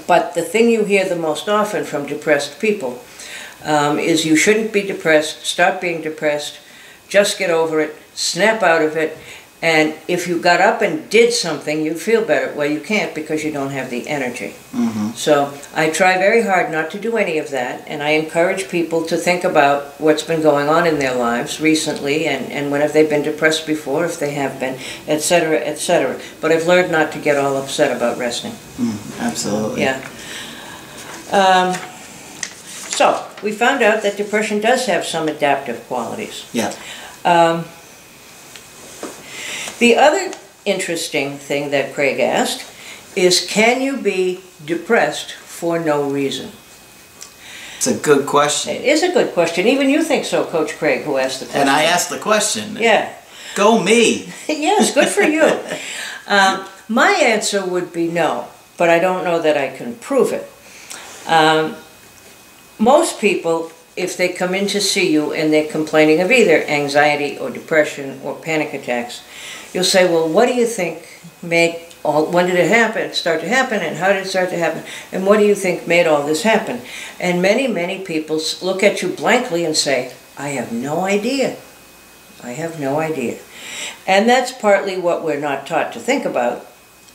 But 0.07 0.35
the 0.35 0.43
thing 0.43 0.71
you 0.71 0.85
hear 0.85 1.09
the 1.09 1.17
most 1.17 1.49
often 1.49 1.85
from 1.85 2.07
depressed 2.07 2.61
people 2.61 3.03
um, 3.65 3.99
is 3.99 4.25
you 4.25 4.37
shouldn't 4.37 4.73
be 4.73 4.83
depressed, 4.83 5.45
stop 5.45 5.81
being 5.81 6.01
depressed, 6.01 6.59
just 7.09 7.39
get 7.39 7.51
over 7.51 7.81
it, 7.81 7.97
snap 8.15 8.63
out 8.63 8.83
of 8.83 8.97
it, 8.97 9.19
and 9.65 9.95
if 10.09 10.29
you 10.29 10.39
got 10.39 10.61
up 10.61 10.83
and 10.83 11.09
did 11.09 11.33
something, 11.33 11.83
you'd 11.83 11.99
feel 11.99 12.23
better. 12.23 12.53
Well, 12.55 12.71
you 12.71 12.81
can't 12.81 13.15
because 13.15 13.43
you 13.43 13.51
don't 13.51 13.71
have 13.71 13.89
the 13.89 14.07
energy. 14.07 14.51
hmm 14.73 15.13
So 15.13 15.59
I 15.75 15.89
try 15.89 16.19
very 16.19 16.43
hard 16.43 16.71
not 16.71 16.91
to 16.91 17.01
do 17.01 17.17
any 17.17 17.39
of 17.39 17.49
that, 17.49 17.83
and 17.89 18.03
I 18.03 18.11
encourage 18.11 18.69
people 18.69 19.07
to 19.07 19.17
think 19.17 19.43
about 19.43 19.99
what's 19.99 20.23
been 20.23 20.43
going 20.43 20.69
on 20.69 20.87
in 20.87 20.99
their 20.99 21.15
lives 21.15 21.63
recently, 21.63 22.27
and, 22.27 22.53
and 22.53 22.71
when 22.71 22.83
have 22.83 22.93
they 22.93 23.07
been 23.07 23.23
depressed 23.23 23.67
before, 23.67 24.05
if 24.05 24.19
they 24.19 24.33
have 24.33 24.61
been, 24.61 24.79
etc., 25.09 25.57
etc. 25.57 26.21
But 26.43 26.53
I've 26.53 26.67
learned 26.67 26.93
not 26.93 27.11
to 27.13 27.19
get 27.19 27.39
all 27.39 27.57
upset 27.57 27.97
about 27.97 28.19
resting. 28.19 28.53
Absolutely. 29.19 29.81
Yeah. 29.81 30.07
Um, 31.33 31.75
so 33.01 33.27
we 33.43 33.51
found 33.53 33.83
out 33.83 34.03
that 34.03 34.19
depression 34.19 34.61
does 34.61 34.85
have 34.85 35.07
some 35.07 35.27
adaptive 35.27 35.87
qualities. 35.89 36.45
Yeah. 36.53 36.75
Um, 37.25 37.65
the 39.79 39.97
other 39.97 40.33
interesting 40.65 41.37
thing 41.37 41.71
that 41.71 41.95
Craig 41.95 42.21
asked 42.21 42.71
is 43.17 43.47
can 43.49 43.81
you 43.81 43.97
be 43.97 44.41
depressed 44.65 45.33
for 45.33 45.79
no 45.79 46.09
reason? 46.09 46.51
It's 47.77 47.87
a 47.87 47.99
good 47.99 48.27
question. 48.27 48.77
It 48.77 48.85
is 48.85 49.03
a 49.03 49.13
good 49.13 49.35
question. 49.35 49.67
Even 49.67 49.91
you 49.91 50.03
think 50.03 50.25
so, 50.25 50.45
Coach 50.47 50.77
Craig, 50.79 51.03
who 51.03 51.19
asked 51.19 51.41
the 51.41 51.47
question. 51.47 51.61
And 51.61 51.71
I 51.71 51.83
asked 51.85 52.09
the 52.09 52.19
question. 52.19 52.77
Yeah. 52.77 53.15
Go 53.55 53.83
me. 53.83 54.33
yes, 54.49 54.95
good 54.95 55.09
for 55.09 55.23
you. 55.23 55.45
Um, 56.27 56.67
my 56.89 57.11
answer 57.11 57.65
would 57.65 57.93
be 57.93 58.09
no, 58.09 58.49
but 58.77 58.89
I 58.89 58.99
don't 58.99 59.25
know 59.25 59.41
that 59.41 59.57
I 59.57 59.77
can 59.77 59.97
prove 59.97 60.33
it. 60.33 60.51
Um, 61.27 61.77
most 62.79 63.21
people, 63.21 63.71
if 63.97 64.17
they 64.17 64.29
come 64.29 64.55
in 64.55 64.67
to 64.69 64.81
see 64.81 65.13
you 65.13 65.33
and 65.33 65.53
they're 65.53 65.71
complaining 65.71 66.21
of 66.21 66.33
either 66.33 66.63
anxiety 66.65 67.39
or 67.39 67.51
depression 67.51 68.21
or 68.25 68.35
panic 68.35 68.75
attacks, 68.75 69.23
you'll 69.75 69.85
say, 69.85 70.11
well, 70.11 70.29
what 70.29 70.47
do 70.47 70.55
you 70.55 70.67
think 70.67 71.07
made 71.43 71.81
all, 72.05 72.31
when 72.31 72.47
did 72.47 72.57
it 72.57 72.69
happen, 72.69 73.13
start 73.13 73.41
to 73.41 73.49
happen, 73.49 73.81
and 73.81 73.97
how 73.97 74.13
did 74.13 74.27
it 74.27 74.29
start 74.29 74.51
to 74.51 74.59
happen, 74.59 74.85
and 75.11 75.27
what 75.27 75.39
do 75.39 75.47
you 75.47 75.55
think 75.55 75.87
made 75.87 76.07
all 76.07 76.27
this 76.27 76.43
happen? 76.43 76.83
And 77.19 77.41
many, 77.41 77.67
many 77.67 78.05
people 78.05 78.41
look 78.63 78.83
at 78.83 79.03
you 79.03 79.09
blankly 79.09 79.65
and 79.65 79.77
say, 79.77 80.13
I 80.37 80.51
have 80.51 80.71
no 80.73 81.01
idea. 81.01 81.57
I 82.43 82.51
have 82.51 82.79
no 82.79 83.01
idea. 83.01 83.39
And 84.07 84.29
that's 84.29 84.53
partly 84.53 84.99
what 84.99 85.25
we're 85.25 85.41
not 85.41 85.67
taught 85.67 85.93
to 85.95 85.99
think 85.99 86.27
about, 86.27 86.67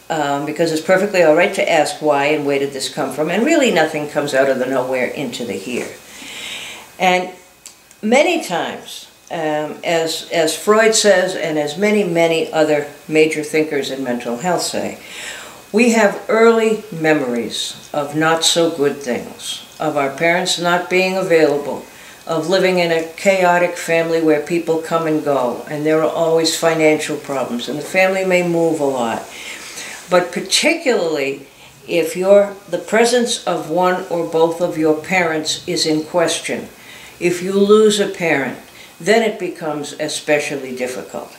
um, 0.09 0.47
because 0.47 0.71
it's 0.71 0.81
perfectly 0.81 1.21
all 1.21 1.35
right 1.35 1.53
to 1.53 1.71
ask 1.71 2.01
why 2.01 2.25
and 2.25 2.45
where 2.45 2.57
did 2.57 2.73
this 2.73 2.91
come 2.91 3.13
from, 3.13 3.29
and 3.29 3.45
really 3.45 3.71
nothing 3.71 4.09
comes 4.09 4.33
out 4.33 4.49
of 4.49 4.57
the 4.57 4.65
nowhere 4.65 5.05
into 5.05 5.45
the 5.45 5.53
here. 5.53 5.87
And 6.97 7.29
many 8.01 8.43
times, 8.43 9.08
um, 9.31 9.77
as, 9.83 10.29
as 10.31 10.57
Freud 10.57 10.95
says, 10.95 11.35
and 11.35 11.57
as 11.59 11.77
many, 11.77 12.03
many 12.03 12.51
other 12.51 12.87
major 13.07 13.43
thinkers 13.43 13.91
in 13.91 14.03
mental 14.03 14.37
health 14.37 14.61
say, 14.61 14.97
we 15.71 15.91
have 15.91 16.25
early 16.27 16.83
memories 16.91 17.89
of 17.93 18.15
not 18.15 18.43
so 18.43 18.75
good 18.75 18.97
things, 18.97 19.65
of 19.79 19.97
our 19.97 20.09
parents 20.09 20.59
not 20.59 20.89
being 20.89 21.15
available, 21.15 21.85
of 22.25 22.49
living 22.49 22.79
in 22.79 22.91
a 22.91 23.07
chaotic 23.13 23.77
family 23.77 24.21
where 24.21 24.41
people 24.41 24.81
come 24.81 25.05
and 25.05 25.23
go, 25.23 25.63
and 25.69 25.85
there 25.85 26.01
are 26.01 26.09
always 26.09 26.57
financial 26.57 27.17
problems, 27.17 27.69
and 27.69 27.77
the 27.77 27.83
family 27.83 28.25
may 28.25 28.47
move 28.47 28.79
a 28.79 28.83
lot. 28.83 29.23
But 30.09 30.31
particularly 30.31 31.45
if 31.87 32.15
you're, 32.15 32.55
the 32.69 32.77
presence 32.77 33.43
of 33.45 33.69
one 33.69 34.05
or 34.09 34.27
both 34.27 34.61
of 34.61 34.77
your 34.77 35.01
parents 35.01 35.67
is 35.67 35.85
in 35.85 36.03
question, 36.03 36.67
if 37.19 37.41
you 37.43 37.53
lose 37.53 37.99
a 37.99 38.07
parent, 38.07 38.57
then 38.99 39.23
it 39.23 39.39
becomes 39.39 39.93
especially 39.99 40.75
difficult. 40.75 41.35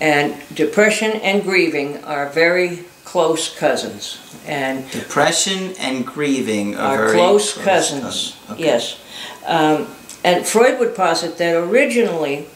And 0.00 0.34
depression 0.54 1.12
and 1.22 1.42
grieving 1.42 2.04
are 2.04 2.28
very 2.28 2.84
close 3.04 3.56
cousins. 3.56 4.18
And 4.46 4.88
Depression 4.90 5.74
and 5.78 6.04
grieving 6.06 6.76
are, 6.76 6.96
are 6.96 7.06
very 7.08 7.18
close 7.18 7.54
cousins. 7.56 8.02
cousins. 8.02 8.50
Okay. 8.50 8.64
Yes. 8.64 9.00
Um, 9.46 9.88
and 10.24 10.46
Freud 10.46 10.78
would 10.80 10.94
posit 10.94 11.38
that 11.38 11.54
originally 11.56 12.46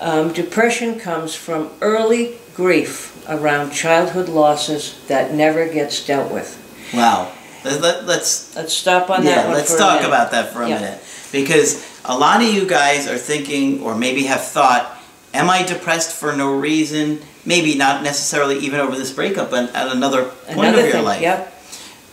um, 0.00 0.32
depression 0.32 0.98
comes 0.98 1.34
from 1.34 1.70
early 1.80 2.36
grief 2.54 3.24
around 3.28 3.72
childhood 3.72 4.28
losses 4.28 4.98
that 5.08 5.34
never 5.34 5.68
gets 5.68 6.04
dealt 6.06 6.32
with. 6.32 6.56
Wow. 6.94 7.32
Let, 7.64 7.80
let, 7.82 8.06
let's 8.06 8.54
Let's 8.56 8.72
stop 8.72 9.10
on 9.10 9.24
that 9.24 9.30
yeah, 9.36 9.44
one 9.46 9.54
let's 9.54 9.76
talk 9.76 10.02
about 10.04 10.30
that 10.30 10.52
for 10.52 10.62
a 10.62 10.68
Yeah. 10.68 10.80
minute 10.80 11.02
because 11.32 11.84
a 12.08 12.16
lot 12.18 12.42
of 12.42 12.48
you 12.48 12.66
guys 12.66 13.06
are 13.06 13.18
thinking 13.18 13.82
or 13.82 13.94
maybe 13.94 14.24
have 14.24 14.42
thought, 14.42 14.96
am 15.34 15.50
I 15.50 15.62
depressed 15.62 16.10
for 16.18 16.34
no 16.34 16.54
reason? 16.56 17.20
Maybe 17.44 17.74
not 17.76 18.02
necessarily 18.02 18.58
even 18.58 18.80
over 18.80 18.96
this 18.96 19.12
breakup, 19.12 19.50
but 19.50 19.74
at 19.74 19.94
another 19.94 20.24
point 20.24 20.58
Another 20.58 20.78
of 20.78 20.84
your 20.84 20.92
thing, 20.92 21.04
life. 21.04 21.20
Yep. 21.22 21.54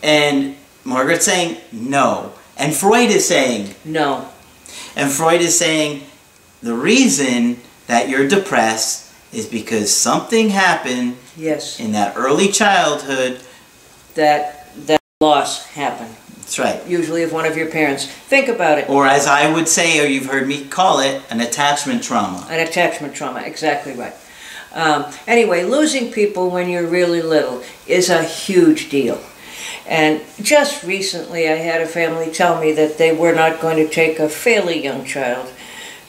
And 0.02 0.56
Margaret's 0.84 1.24
saying 1.24 1.56
no, 1.72 2.32
and 2.56 2.74
Freud 2.74 3.10
is 3.10 3.26
saying 3.26 3.74
No. 3.84 4.28
And 4.94 5.10
Freud 5.10 5.40
is 5.40 5.58
saying 5.58 6.04
the 6.62 6.74
reason 6.74 7.58
that 7.86 8.08
you're 8.08 8.28
depressed 8.28 9.12
is 9.32 9.46
because 9.46 9.92
something 9.92 10.50
happened 10.50 11.16
Yes. 11.36 11.80
in 11.80 11.92
that 11.92 12.16
early 12.16 12.48
childhood. 12.48 13.40
That 14.14 14.74
that 14.86 15.00
loss 15.20 15.66
happened. 15.66 16.14
That's 16.46 16.60
right. 16.60 16.86
Usually 16.86 17.24
of 17.24 17.32
one 17.32 17.44
of 17.44 17.56
your 17.56 17.66
parents. 17.66 18.06
Think 18.06 18.46
about 18.46 18.78
it. 18.78 18.88
Or 18.88 19.04
as 19.04 19.26
I 19.26 19.52
would 19.52 19.66
say, 19.66 19.98
or 19.98 20.08
you've 20.08 20.26
heard 20.26 20.46
me 20.46 20.64
call 20.64 21.00
it, 21.00 21.20
an 21.28 21.40
attachment 21.40 22.04
trauma. 22.04 22.46
An 22.48 22.64
attachment 22.64 23.16
trauma, 23.16 23.40
exactly 23.40 23.94
right. 23.94 24.14
Um, 24.72 25.06
anyway, 25.26 25.64
losing 25.64 26.12
people 26.12 26.48
when 26.48 26.68
you're 26.68 26.86
really 26.86 27.20
little 27.20 27.64
is 27.88 28.10
a 28.10 28.22
huge 28.22 28.90
deal. 28.90 29.20
And 29.88 30.22
just 30.40 30.84
recently, 30.84 31.48
I 31.48 31.56
had 31.56 31.80
a 31.80 31.86
family 31.86 32.30
tell 32.30 32.60
me 32.60 32.70
that 32.74 32.96
they 32.96 33.12
were 33.12 33.34
not 33.34 33.60
going 33.60 33.84
to 33.84 33.92
take 33.92 34.20
a 34.20 34.28
fairly 34.28 34.84
young 34.84 35.04
child 35.04 35.52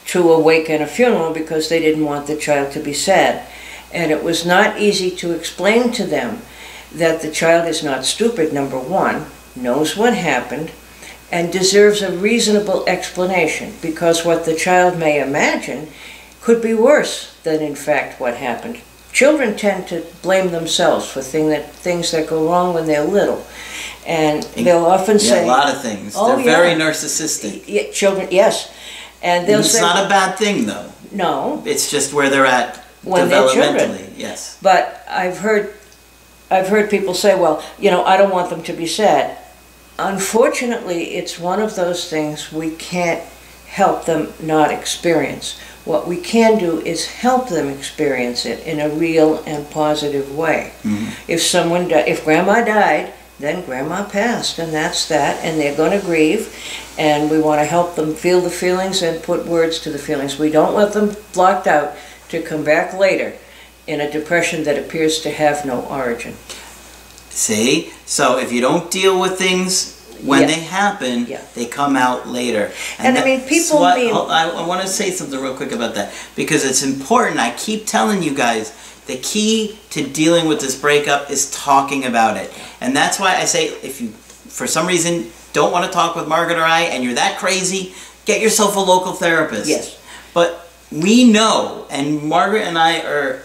to 0.08 0.32
awaken 0.32 0.84
a 0.84 0.88
funeral 0.88 1.34
because 1.34 1.68
they 1.68 1.80
didn't 1.80 2.06
want 2.06 2.28
the 2.28 2.38
child 2.38 2.72
to 2.74 2.80
be 2.80 2.94
sad. 2.94 3.44
And 3.92 4.12
it 4.12 4.24
was 4.24 4.46
not 4.46 4.80
easy 4.80 5.10
to 5.16 5.32
explain 5.32 5.92
to 5.94 6.06
them 6.06 6.44
that 6.94 7.24
the 7.24 7.32
child 7.32 7.68
is 7.68 7.84
not 7.84 8.06
stupid, 8.06 8.54
number 8.54 8.78
one, 8.78 9.26
knows 9.62 9.96
what 9.98 10.14
happened, 10.14 10.72
and 11.32 11.52
deserves 11.52 12.02
a 12.02 12.12
reasonable 12.18 12.86
explanation 12.88 13.74
because 13.82 14.24
what 14.26 14.46
the 14.46 14.56
child 14.56 14.98
may 14.98 15.22
imagine 15.22 15.88
could 16.42 16.62
be 16.62 16.74
worse 16.74 17.36
than 17.44 17.62
in 17.62 17.76
fact 17.76 18.20
what 18.20 18.38
happened. 18.38 18.80
Children 19.12 19.58
tend 19.58 19.88
to 19.88 20.06
blame 20.22 20.52
themselves 20.52 21.10
for 21.10 21.22
thing 21.22 21.50
that, 21.50 21.72
things 21.72 22.12
that 22.12 22.28
go 22.30 22.48
wrong 22.48 22.74
when 22.74 22.86
they're 22.86 23.04
little. 23.04 23.46
And 24.06 24.44
they'll 24.44 24.86
often 24.86 25.16
Yeah, 25.16 25.20
say, 25.20 25.44
a 25.44 25.48
lot 25.48 25.74
of 25.74 25.82
things. 25.82 26.14
Oh, 26.16 26.36
They're 26.36 26.46
very 26.46 26.70
yeah. 26.72 26.78
narcissistic. 26.80 27.64
Yeah, 27.68 27.92
children, 27.92 28.28
yes. 28.32 28.74
And 29.22 29.48
they'll 29.48 29.60
it's 29.62 29.72
say, 29.72 29.82
not 29.82 30.06
a 30.06 30.08
bad 30.08 30.38
thing, 30.38 30.66
though. 30.66 30.92
no, 31.12 31.62
It's 31.66 31.90
just 31.92 32.14
where 32.14 32.30
they're 32.30 32.46
at 32.46 32.78
When 33.04 33.28
they're 33.28 33.50
children. 33.50 33.90
developmentally. 33.92 34.14
Yes. 34.18 34.58
But 34.62 35.04
I've 35.10 35.40
heard, 35.40 35.74
I've 36.52 36.68
heard 36.70 36.90
people 36.90 37.14
say, 37.14 37.38
well, 37.38 37.62
you 37.80 37.92
know, 37.92 38.06
I 38.06 38.16
don't 38.18 38.32
want 38.32 38.50
them 38.50 38.64
to 38.64 38.74
be 38.74 38.86
sad. 38.88 39.38
Unfortunately, 40.00 41.16
it's 41.16 41.40
one 41.40 41.62
of 41.62 41.76
those 41.76 42.10
things 42.10 42.52
we 42.52 42.72
can't 42.72 43.22
help 43.68 44.06
them 44.06 44.32
not 44.42 44.72
experience. 44.72 45.60
What 45.86 46.08
we 46.08 46.18
can 46.18 46.58
do 46.60 46.82
is 46.82 47.06
help 47.08 47.50
them 47.50 47.70
experience 47.70 48.46
it 48.46 48.66
in 48.66 48.80
a 48.80 48.90
real 48.90 49.44
and 49.46 49.70
positive 49.72 50.36
way. 50.36 50.72
Mhm. 50.86 51.08
If 51.28 51.42
someone, 51.44 51.88
di- 51.88 52.06
if 52.08 52.24
grandma 52.26 52.62
died, 52.64 53.14
then 53.40 53.62
grandma 53.66 54.04
passed, 54.04 54.58
and 54.60 54.74
that's 54.74 55.06
that, 55.08 55.38
and 55.44 55.60
they're 55.60 55.76
going 55.76 55.92
to 55.92 56.06
grieve, 56.06 56.50
and 56.98 57.30
we 57.30 57.40
want 57.40 57.62
to 57.62 57.66
help 57.66 57.96
them 57.96 58.16
feel 58.16 58.42
the 58.42 58.50
feelings 58.50 59.02
and 59.02 59.22
put 59.22 59.46
words 59.46 59.80
to 59.80 59.90
the 59.92 60.00
feelings. 60.00 60.40
We 60.40 60.50
don't 60.50 60.76
let 60.76 60.94
them 60.94 61.16
blocked 61.34 61.68
out 61.68 61.94
to 62.30 62.42
come 62.42 62.64
back 62.64 62.94
later 62.98 63.34
in 63.86 64.02
a 64.02 64.12
depression 64.12 64.64
that 64.64 64.78
appears 64.78 65.20
to 65.22 65.30
have 65.32 65.66
no 65.66 65.86
origin. 65.90 66.36
See? 67.30 67.92
So 68.06 68.38
if 68.40 68.52
you 68.52 68.62
don't 68.62 68.90
deal 68.90 69.20
with 69.20 69.38
things 69.38 69.94
when 70.24 70.42
Yeah. 70.42 70.48
they 70.48 70.54
happen, 70.62 71.26
Yeah. 71.28 71.42
they 71.54 71.66
come 71.66 71.96
out 71.96 72.28
later. 72.28 72.72
And 72.98 73.18
I 73.18 73.24
mean, 73.24 73.42
people 73.42 73.80
what- 73.80 73.98
mean- 73.98 74.14
I, 74.16 74.50
I 74.50 74.66
want 74.66 74.82
to 74.82 74.88
say 74.88 75.12
something 75.12 75.40
real 75.40 75.54
quick 75.54 75.72
about 75.72 75.96
that 75.96 76.12
because 76.36 76.64
it's 76.66 76.82
important. 76.84 77.40
I 77.40 77.52
keep 77.52 77.86
telling 77.86 78.24
you 78.24 78.32
guys 78.32 78.72
the 79.06 79.18
key 79.18 79.78
to 79.92 80.04
dealing 80.04 80.48
with 80.48 80.60
this 80.60 80.76
breakup 80.76 81.30
is 81.32 81.50
talking 81.52 82.04
about 82.06 82.36
it. 82.38 82.52
And 82.82 82.96
that's 82.96 83.20
why 83.20 83.36
I 83.38 83.46
say 83.46 83.68
if 83.84 84.02
you, 84.02 84.10
for 84.50 84.68
some 84.68 84.88
reason, 84.88 85.32
don't 85.54 85.72
want 85.72 85.86
to 85.86 85.92
talk 85.92 86.16
with 86.16 86.28
Margaret 86.28 86.58
or 86.58 86.64
I 86.66 86.82
and 86.82 87.04
you're 87.04 87.14
that 87.16 87.38
crazy, 87.38 87.94
get 88.26 88.42
yourself 88.42 88.76
a 88.76 88.80
local 88.80 89.14
therapist. 89.14 89.68
Yes. 89.70 89.96
But 90.34 90.68
we 90.92 91.24
know, 91.26 91.86
and 91.90 92.24
Margaret 92.24 92.64
and 92.64 92.78
I 92.78 93.00
are 93.00 93.42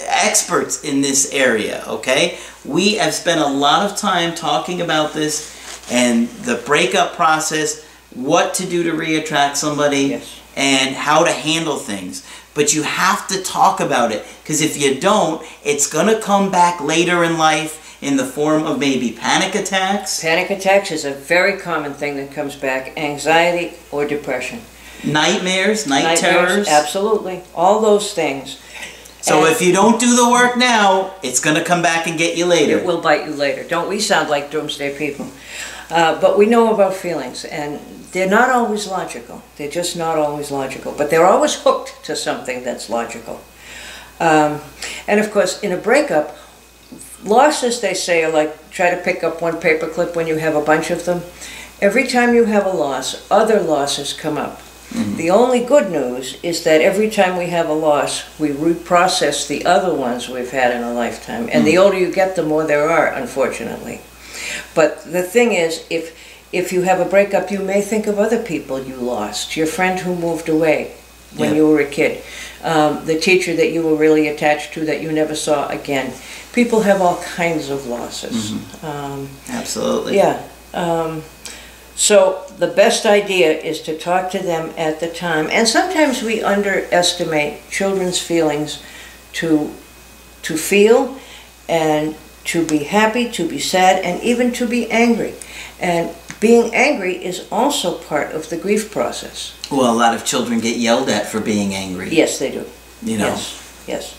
experts 0.00 0.84
in 0.84 1.00
this 1.00 1.32
area, 1.32 1.82
okay? 1.86 2.38
We 2.64 2.94
have 2.94 3.14
spent 3.14 3.40
a 3.40 3.46
lot 3.46 3.90
of 3.90 3.96
time 3.96 4.34
talking 4.34 4.80
about 4.80 5.12
this 5.12 5.54
and 5.90 6.28
the 6.28 6.56
breakup 6.66 7.14
process, 7.14 7.84
what 8.14 8.54
to 8.54 8.66
do 8.66 8.82
to 8.84 8.92
reattract 8.92 9.56
somebody. 9.56 9.98
Yes. 9.98 10.34
and 10.56 10.96
how 10.96 11.22
to 11.24 11.30
handle 11.30 11.76
things. 11.76 12.26
But 12.54 12.74
you 12.74 12.82
have 12.82 13.28
to 13.28 13.40
talk 13.42 13.78
about 13.78 14.10
it 14.10 14.26
because 14.42 14.60
if 14.60 14.76
you 14.76 14.98
don't, 15.00 15.40
it's 15.64 15.86
going 15.86 16.08
to 16.12 16.20
come 16.20 16.50
back 16.50 16.80
later 16.80 17.22
in 17.22 17.38
life 17.38 18.02
in 18.02 18.16
the 18.16 18.24
form 18.24 18.64
of 18.64 18.78
maybe 18.80 19.12
panic 19.12 19.54
attacks, 19.54 20.20
Panic 20.20 20.50
attacks 20.50 20.90
is 20.90 21.04
a 21.04 21.12
very 21.12 21.58
common 21.58 21.94
thing 21.94 22.16
that 22.16 22.32
comes 22.32 22.56
back, 22.56 22.96
anxiety 22.98 23.76
or 23.92 24.04
depression. 24.06 24.60
nightmares, 25.04 25.86
night 25.86 26.02
Nightmares, 26.02 26.20
terrors. 26.20 26.68
Absolutely. 26.68 27.42
All 27.54 27.80
those 27.80 28.12
things. 28.12 28.60
So 29.28 29.44
And 29.44 29.54
if 29.54 29.60
you 29.60 29.72
don't 29.74 30.00
do 30.00 30.16
the 30.16 30.30
work 30.30 30.56
now, 30.56 31.14
it's 31.22 31.38
going 31.38 31.56
to 31.56 31.64
come 31.64 31.82
back 31.82 32.06
and 32.06 32.16
get 32.16 32.38
you 32.38 32.46
later. 32.46 32.78
It 32.78 32.86
will 32.86 33.02
bite 33.02 33.26
you 33.26 33.34
later. 33.34 33.62
Don't 33.62 33.88
we 33.88 34.00
sound 34.00 34.30
like 34.30 34.50
doomsday 34.50 34.96
people? 34.96 35.30
Uh, 35.90 36.18
but 36.18 36.38
we 36.38 36.46
know 36.46 36.72
about 36.72 36.94
feelings, 36.94 37.44
and 37.44 37.78
they're 38.12 38.28
not 38.28 38.48
always 38.48 38.86
logical. 38.86 39.42
They're 39.56 39.70
just 39.70 39.96
not 39.96 40.16
always 40.16 40.50
logical. 40.50 40.92
But 40.96 41.10
they're 41.10 41.26
always 41.26 41.56
hooked 41.56 42.02
to 42.04 42.16
something 42.16 42.64
that's 42.64 42.88
logical. 42.88 43.40
Um, 44.18 44.60
and 45.06 45.20
of 45.20 45.30
course, 45.30 45.60
in 45.60 45.72
a 45.72 45.76
breakup, 45.76 46.36
losses, 47.22 47.80
they 47.80 47.94
say, 47.94 48.24
are 48.24 48.32
like 48.32 48.70
try 48.70 48.90
to 48.90 48.96
pick 48.96 49.22
up 49.22 49.42
one 49.42 49.60
paperclip 49.60 50.16
when 50.16 50.26
you 50.26 50.36
have 50.36 50.56
a 50.56 50.62
bunch 50.62 50.90
of 50.90 51.04
them. 51.04 51.22
Every 51.82 52.06
time 52.06 52.34
you 52.34 52.46
have 52.46 52.64
a 52.64 52.72
loss, 52.72 53.30
other 53.30 53.60
losses 53.60 54.12
come 54.14 54.38
up. 54.38 54.62
The 54.90 55.30
only 55.30 55.64
good 55.64 55.90
news 55.90 56.38
is 56.42 56.64
that 56.64 56.80
every 56.80 57.10
time 57.10 57.36
we 57.36 57.46
have 57.48 57.68
a 57.68 57.72
loss, 57.74 58.24
we 58.38 58.48
reprocess 58.50 59.46
the 59.46 59.66
other 59.66 59.92
ones 59.94 60.28
we've 60.28 60.50
had 60.50 60.74
in 60.74 60.82
a 60.82 60.92
lifetime. 60.92 61.48
And 61.52 61.66
the 61.66 61.76
older 61.78 61.98
you 61.98 62.10
get, 62.10 62.36
the 62.36 62.42
more 62.42 62.64
there 62.66 62.88
are, 62.88 63.08
unfortunately. 63.08 64.00
But 64.74 65.04
the 65.12 65.22
thing 65.22 65.52
is, 65.52 65.84
if 65.90 66.16
if 66.50 66.72
you 66.72 66.80
have 66.82 66.98
a 66.98 67.04
breakup, 67.04 67.50
you 67.50 67.58
may 67.58 67.82
think 67.82 68.06
of 68.06 68.18
other 68.18 68.42
people 68.42 68.82
you 68.82 68.96
lost, 68.96 69.54
your 69.56 69.66
friend 69.66 70.00
who 70.00 70.14
moved 70.14 70.48
away 70.48 70.92
when 71.36 71.50
Yeah. 71.50 71.56
you 71.56 71.68
were 71.68 71.80
a 71.80 71.84
kid, 71.84 72.22
um, 72.64 73.04
the 73.04 73.18
teacher 73.20 73.54
that 73.56 73.70
you 73.70 73.82
were 73.82 73.94
really 73.94 74.28
attached 74.28 74.72
to 74.74 74.86
that 74.86 75.02
you 75.02 75.12
never 75.12 75.34
saw 75.34 75.68
again. 75.68 76.10
People 76.54 76.80
have 76.80 77.02
all 77.02 77.16
kinds 77.36 77.68
of 77.68 77.86
losses. 77.86 78.52
Um, 78.82 79.28
Absolutely. 79.50 80.16
yeah. 80.16 80.40
Um, 80.72 81.22
so 81.98 82.44
the 82.58 82.68
best 82.68 83.06
idea 83.06 83.50
is 83.50 83.82
to 83.82 83.98
talk 83.98 84.30
to 84.30 84.38
them 84.38 84.72
at 84.76 85.00
the 85.00 85.08
time, 85.08 85.48
and 85.50 85.66
sometimes 85.66 86.22
we 86.22 86.40
underestimate 86.40 87.68
children's 87.70 88.20
feelings 88.20 88.80
to 89.32 89.74
to 90.42 90.56
feel 90.56 91.18
and 91.68 92.14
to 92.44 92.64
be 92.64 92.84
happy, 92.84 93.28
to 93.32 93.48
be 93.48 93.58
sad, 93.58 94.04
and 94.04 94.22
even 94.22 94.52
to 94.52 94.68
be 94.68 94.88
angry. 94.92 95.34
And 95.80 96.14
being 96.38 96.72
angry 96.72 97.16
is 97.16 97.48
also 97.50 97.98
part 97.98 98.30
of 98.30 98.48
the 98.48 98.56
grief 98.56 98.92
process. 98.92 99.58
Well, 99.68 99.92
a 99.92 99.98
lot 99.98 100.14
of 100.14 100.24
children 100.24 100.60
get 100.60 100.76
yelled 100.76 101.08
at 101.08 101.26
for 101.26 101.40
being 101.40 101.74
angry. 101.74 102.10
Yes, 102.10 102.38
they 102.38 102.52
do. 102.52 102.64
You 103.02 103.18
know. 103.18 103.26
Yes, 103.26 103.84
yes. 103.88 104.14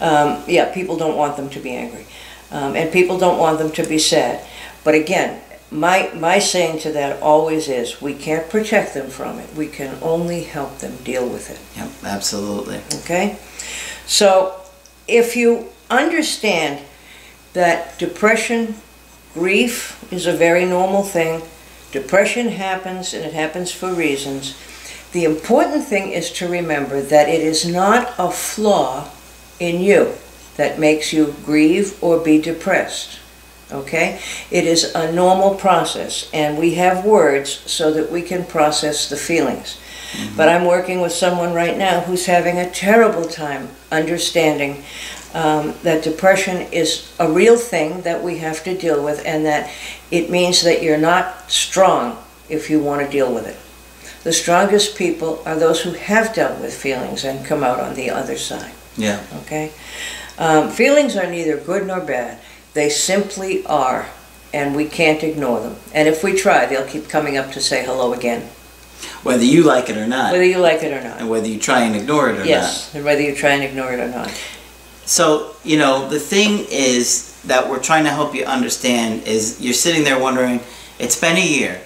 Um, 0.00 0.42
yeah, 0.46 0.72
people 0.72 0.96
don't 0.96 1.18
want 1.18 1.36
them 1.36 1.50
to 1.50 1.60
be 1.60 1.72
angry. 1.72 2.06
Um, 2.50 2.74
and 2.74 2.90
people 2.90 3.18
don't 3.18 3.38
want 3.38 3.58
them 3.58 3.70
to 3.72 3.84
be 3.86 3.98
sad. 3.98 4.46
But 4.82 4.94
again, 4.94 5.42
my, 5.70 6.10
my 6.14 6.38
saying 6.38 6.80
to 6.80 6.92
that 6.92 7.20
always 7.22 7.68
is 7.68 8.00
we 8.00 8.14
can't 8.14 8.48
protect 8.48 8.94
them 8.94 9.10
from 9.10 9.38
it. 9.38 9.54
We 9.54 9.68
can 9.68 9.98
only 10.00 10.44
help 10.44 10.78
them 10.78 10.96
deal 11.04 11.28
with 11.28 11.50
it. 11.50 11.78
Yep, 11.78 11.90
absolutely. 12.04 12.80
Okay? 13.00 13.38
So 14.06 14.60
if 15.06 15.36
you 15.36 15.68
understand 15.90 16.84
that 17.52 17.98
depression, 17.98 18.76
grief 19.34 20.02
is 20.12 20.26
a 20.26 20.32
very 20.32 20.64
normal 20.64 21.02
thing, 21.02 21.42
depression 21.92 22.48
happens 22.48 23.12
and 23.12 23.24
it 23.24 23.34
happens 23.34 23.72
for 23.72 23.92
reasons. 23.92 24.56
The 25.12 25.24
important 25.24 25.84
thing 25.84 26.12
is 26.12 26.30
to 26.32 26.48
remember 26.48 27.00
that 27.00 27.28
it 27.28 27.40
is 27.40 27.66
not 27.66 28.14
a 28.18 28.30
flaw 28.30 29.10
in 29.58 29.80
you 29.80 30.14
that 30.56 30.78
makes 30.78 31.12
you 31.12 31.34
grieve 31.44 32.02
or 32.02 32.18
be 32.18 32.40
depressed. 32.40 33.18
Okay? 33.70 34.20
It 34.50 34.64
is 34.64 34.94
a 34.94 35.12
normal 35.12 35.54
process, 35.54 36.30
and 36.32 36.58
we 36.58 36.74
have 36.74 37.04
words 37.04 37.50
so 37.70 37.92
that 37.92 38.10
we 38.10 38.22
can 38.22 38.44
process 38.44 39.08
the 39.08 39.16
feelings. 39.16 39.78
But 40.36 40.48
I'm 40.48 40.64
working 40.64 41.00
with 41.02 41.12
someone 41.12 41.52
right 41.52 41.76
now 41.76 42.00
who's 42.00 42.26
having 42.26 42.58
a 42.58 42.70
terrible 42.70 43.24
time 43.24 43.68
understanding 43.92 44.82
um, 45.34 45.74
that 45.82 46.02
depression 46.02 46.66
is 46.72 47.12
a 47.18 47.30
real 47.30 47.58
thing 47.58 48.00
that 48.02 48.22
we 48.22 48.38
have 48.38 48.64
to 48.64 48.76
deal 48.76 49.04
with, 49.04 49.24
and 49.26 49.44
that 49.44 49.70
it 50.10 50.30
means 50.30 50.62
that 50.62 50.82
you're 50.82 50.96
not 50.96 51.50
strong 51.50 52.16
if 52.48 52.70
you 52.70 52.80
want 52.80 53.04
to 53.04 53.10
deal 53.10 53.32
with 53.32 53.46
it. 53.46 53.56
The 54.24 54.32
strongest 54.32 54.96
people 54.96 55.42
are 55.44 55.56
those 55.56 55.82
who 55.82 55.92
have 55.92 56.34
dealt 56.34 56.60
with 56.60 56.74
feelings 56.74 57.24
and 57.24 57.44
come 57.44 57.62
out 57.62 57.78
on 57.78 57.94
the 57.94 58.10
other 58.10 58.36
side. 58.36 58.72
Yeah. 58.96 59.22
Okay? 59.42 59.72
Um, 60.38 60.70
feelings 60.70 61.16
are 61.16 61.30
neither 61.30 61.56
good 61.56 61.86
nor 61.86 62.00
bad. 62.00 62.40
They 62.78 62.90
simply 62.90 63.66
are, 63.66 64.06
and 64.54 64.76
we 64.76 64.84
can't 64.84 65.24
ignore 65.24 65.58
them. 65.58 65.74
And 65.92 66.06
if 66.06 66.22
we 66.22 66.32
try, 66.36 66.64
they'll 66.64 66.86
keep 66.86 67.08
coming 67.08 67.36
up 67.36 67.50
to 67.54 67.60
say 67.60 67.84
hello 67.84 68.12
again, 68.12 68.42
Whether 69.24 69.42
you 69.44 69.64
like 69.64 69.90
it 69.90 69.96
or 69.96 70.06
not, 70.06 70.30
whether 70.30 70.44
you 70.44 70.58
like 70.58 70.84
it 70.84 70.92
or 70.92 71.02
not. 71.02 71.18
and 71.18 71.28
whether 71.28 71.48
you 71.48 71.58
try 71.58 71.80
and 71.80 71.96
ignore 71.96 72.28
it 72.30 72.36
or 72.36 72.38
not. 72.38 72.46
Yes, 72.46 72.94
and 72.94 73.04
whether 73.04 73.20
you 73.20 73.34
try 73.34 73.50
and 73.50 73.64
ignore 73.64 73.92
it 73.92 73.98
or 73.98 74.06
not. 74.06 74.30
So, 75.06 75.56
you 75.64 75.76
know, 75.76 76.08
the 76.08 76.20
thing 76.20 76.66
is 76.70 77.42
that 77.46 77.68
we're 77.68 77.82
trying 77.82 78.04
to 78.04 78.10
help 78.10 78.32
you 78.32 78.44
understand 78.44 79.26
is 79.26 79.60
you're 79.60 79.74
sitting 79.74 80.04
there 80.04 80.20
wondering, 80.20 80.60
it's 81.00 81.20
been 81.20 81.36
a 81.36 81.44
year, 81.58 81.80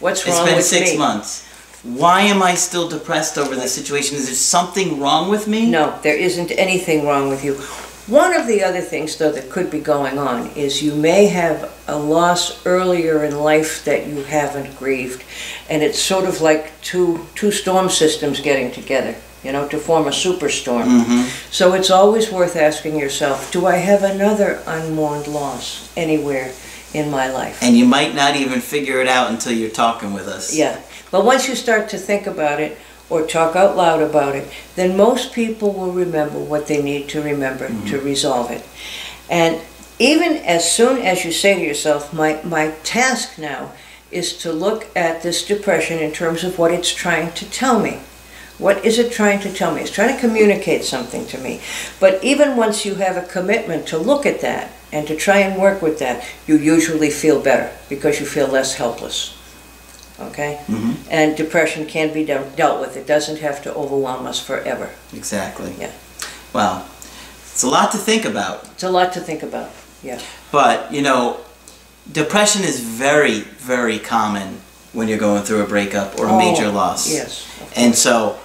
What's 0.00 0.26
it's 0.26 0.34
wrong 0.34 0.46
been 0.46 0.62
six 0.62 0.92
me? 0.92 0.96
months. 0.98 1.46
Why 1.82 2.22
am 2.22 2.42
I 2.42 2.54
still 2.54 2.88
depressed 2.88 3.36
over 3.36 3.54
this 3.54 3.74
situation? 3.74 4.16
Is 4.16 4.24
there 4.28 4.34
something 4.34 4.98
wrong 4.98 5.28
with 5.28 5.46
me? 5.46 5.70
No, 5.70 5.98
there 6.02 6.16
isn't 6.16 6.50
anything 6.52 7.04
wrong 7.04 7.28
with 7.28 7.44
you. 7.44 7.60
One 8.08 8.34
of 8.34 8.48
the 8.48 8.64
other 8.64 8.80
things, 8.80 9.16
though, 9.16 9.30
that 9.30 9.48
could 9.48 9.70
be 9.70 9.78
going 9.78 10.18
on 10.18 10.48
is 10.56 10.82
you 10.82 10.94
may 10.94 11.26
have 11.26 11.72
a 11.86 11.96
loss 11.96 12.64
earlier 12.66 13.24
in 13.24 13.38
life 13.38 13.84
that 13.84 14.08
you 14.08 14.24
haven't 14.24 14.76
grieved, 14.76 15.24
and 15.70 15.84
it's 15.84 16.00
sort 16.00 16.24
of 16.24 16.40
like 16.40 16.72
two 16.82 17.26
two 17.36 17.52
storm 17.52 17.88
systems 17.88 18.40
getting 18.40 18.72
together, 18.72 19.14
you 19.44 19.52
know, 19.52 19.68
to 19.68 19.78
form 19.78 20.08
a 20.08 20.10
superstorm. 20.10 20.84
Mm-hmm. 20.84 21.28
So 21.52 21.74
it's 21.74 21.90
always 21.90 22.32
worth 22.32 22.56
asking 22.56 22.98
yourself, 22.98 23.52
do 23.52 23.66
I 23.66 23.76
have 23.76 24.02
another 24.02 24.62
unmourned 24.66 25.28
loss 25.28 25.92
anywhere 25.96 26.52
in 26.92 27.08
my 27.08 27.30
life? 27.30 27.62
And 27.62 27.76
you 27.76 27.86
might 27.86 28.16
not 28.16 28.34
even 28.34 28.60
figure 28.60 29.00
it 29.00 29.06
out 29.06 29.30
until 29.30 29.52
you're 29.52 29.70
talking 29.70 30.12
with 30.12 30.26
us. 30.26 30.52
Yeah, 30.52 30.80
but 31.12 31.24
once 31.24 31.48
you 31.48 31.54
start 31.54 31.88
to 31.90 31.98
think 31.98 32.26
about 32.26 32.58
it 32.58 32.76
or 33.12 33.26
talk 33.26 33.54
out 33.54 33.76
loud 33.76 34.00
about 34.00 34.34
it, 34.34 34.50
then 34.74 34.96
most 34.96 35.34
people 35.34 35.70
will 35.70 35.92
remember 35.92 36.38
what 36.38 36.66
they 36.66 36.82
need 36.82 37.10
to 37.10 37.22
remember 37.22 37.68
mm-hmm. 37.68 37.86
to 37.86 38.00
resolve 38.00 38.50
it. 38.50 38.66
And 39.28 39.60
even 39.98 40.36
as 40.38 40.72
soon 40.72 40.98
as 40.98 41.22
you 41.22 41.30
say 41.30 41.54
to 41.54 41.60
yourself, 41.60 42.12
my, 42.14 42.40
my 42.42 42.70
task 42.82 43.38
now 43.38 43.72
is 44.10 44.36
to 44.38 44.52
look 44.52 44.86
at 44.96 45.22
this 45.22 45.46
depression 45.46 45.98
in 45.98 46.10
terms 46.10 46.42
of 46.42 46.58
what 46.58 46.72
it's 46.72 46.92
trying 46.92 47.32
to 47.32 47.48
tell 47.50 47.78
me. 47.78 48.00
What 48.58 48.84
is 48.84 48.98
it 48.98 49.12
trying 49.12 49.40
to 49.40 49.52
tell 49.52 49.74
me? 49.74 49.82
It's 49.82 49.90
trying 49.90 50.14
to 50.14 50.20
communicate 50.20 50.84
something 50.84 51.26
to 51.26 51.38
me. 51.38 51.60
But 52.00 52.22
even 52.24 52.56
once 52.56 52.86
you 52.86 52.94
have 52.96 53.16
a 53.16 53.26
commitment 53.26 53.86
to 53.88 53.98
look 53.98 54.24
at 54.24 54.40
that 54.40 54.70
and 54.90 55.06
to 55.06 55.16
try 55.16 55.38
and 55.38 55.60
work 55.60 55.82
with 55.82 55.98
that, 55.98 56.24
you 56.46 56.56
usually 56.56 57.10
feel 57.10 57.42
better 57.42 57.76
because 57.88 58.20
you 58.20 58.26
feel 58.26 58.48
less 58.48 58.74
helpless. 58.74 59.36
Okay? 60.28 60.58
Mhm. 60.68 60.94
And 61.10 61.36
depression 61.36 61.86
can 61.86 62.12
be 62.12 62.24
de- 62.24 62.44
dealt 62.56 62.80
with. 62.80 62.96
It 62.96 63.06
doesn't 63.06 63.40
have 63.40 63.62
to 63.62 63.74
overwhelm 63.74 64.26
us 64.26 64.38
forever. 64.38 64.90
Exactly. 65.14 65.74
Yeah. 65.78 65.90
Wow. 66.52 66.82
It's 67.52 67.62
a 67.62 67.68
lot 67.68 67.92
to 67.92 67.98
think 67.98 68.24
about. 68.24 68.64
It's 68.74 68.82
a 68.82 68.90
lot 68.90 69.12
to 69.14 69.20
think 69.20 69.42
about. 69.42 69.70
Yeah. 70.02 70.18
But, 70.50 70.92
you 70.92 71.02
know, 71.02 71.36
depression 72.10 72.62
is 72.64 72.80
very, 72.80 73.40
very 73.40 73.98
common 73.98 74.60
when 74.92 75.08
you're 75.08 75.18
going 75.18 75.42
through 75.42 75.62
a 75.62 75.66
breakup 75.66 76.18
or 76.18 76.26
a 76.26 76.32
Oh, 76.32 76.38
major 76.38 76.68
loss. 76.68 77.08
Yes. 77.10 77.44
And 77.76 77.94
so, 77.96 78.36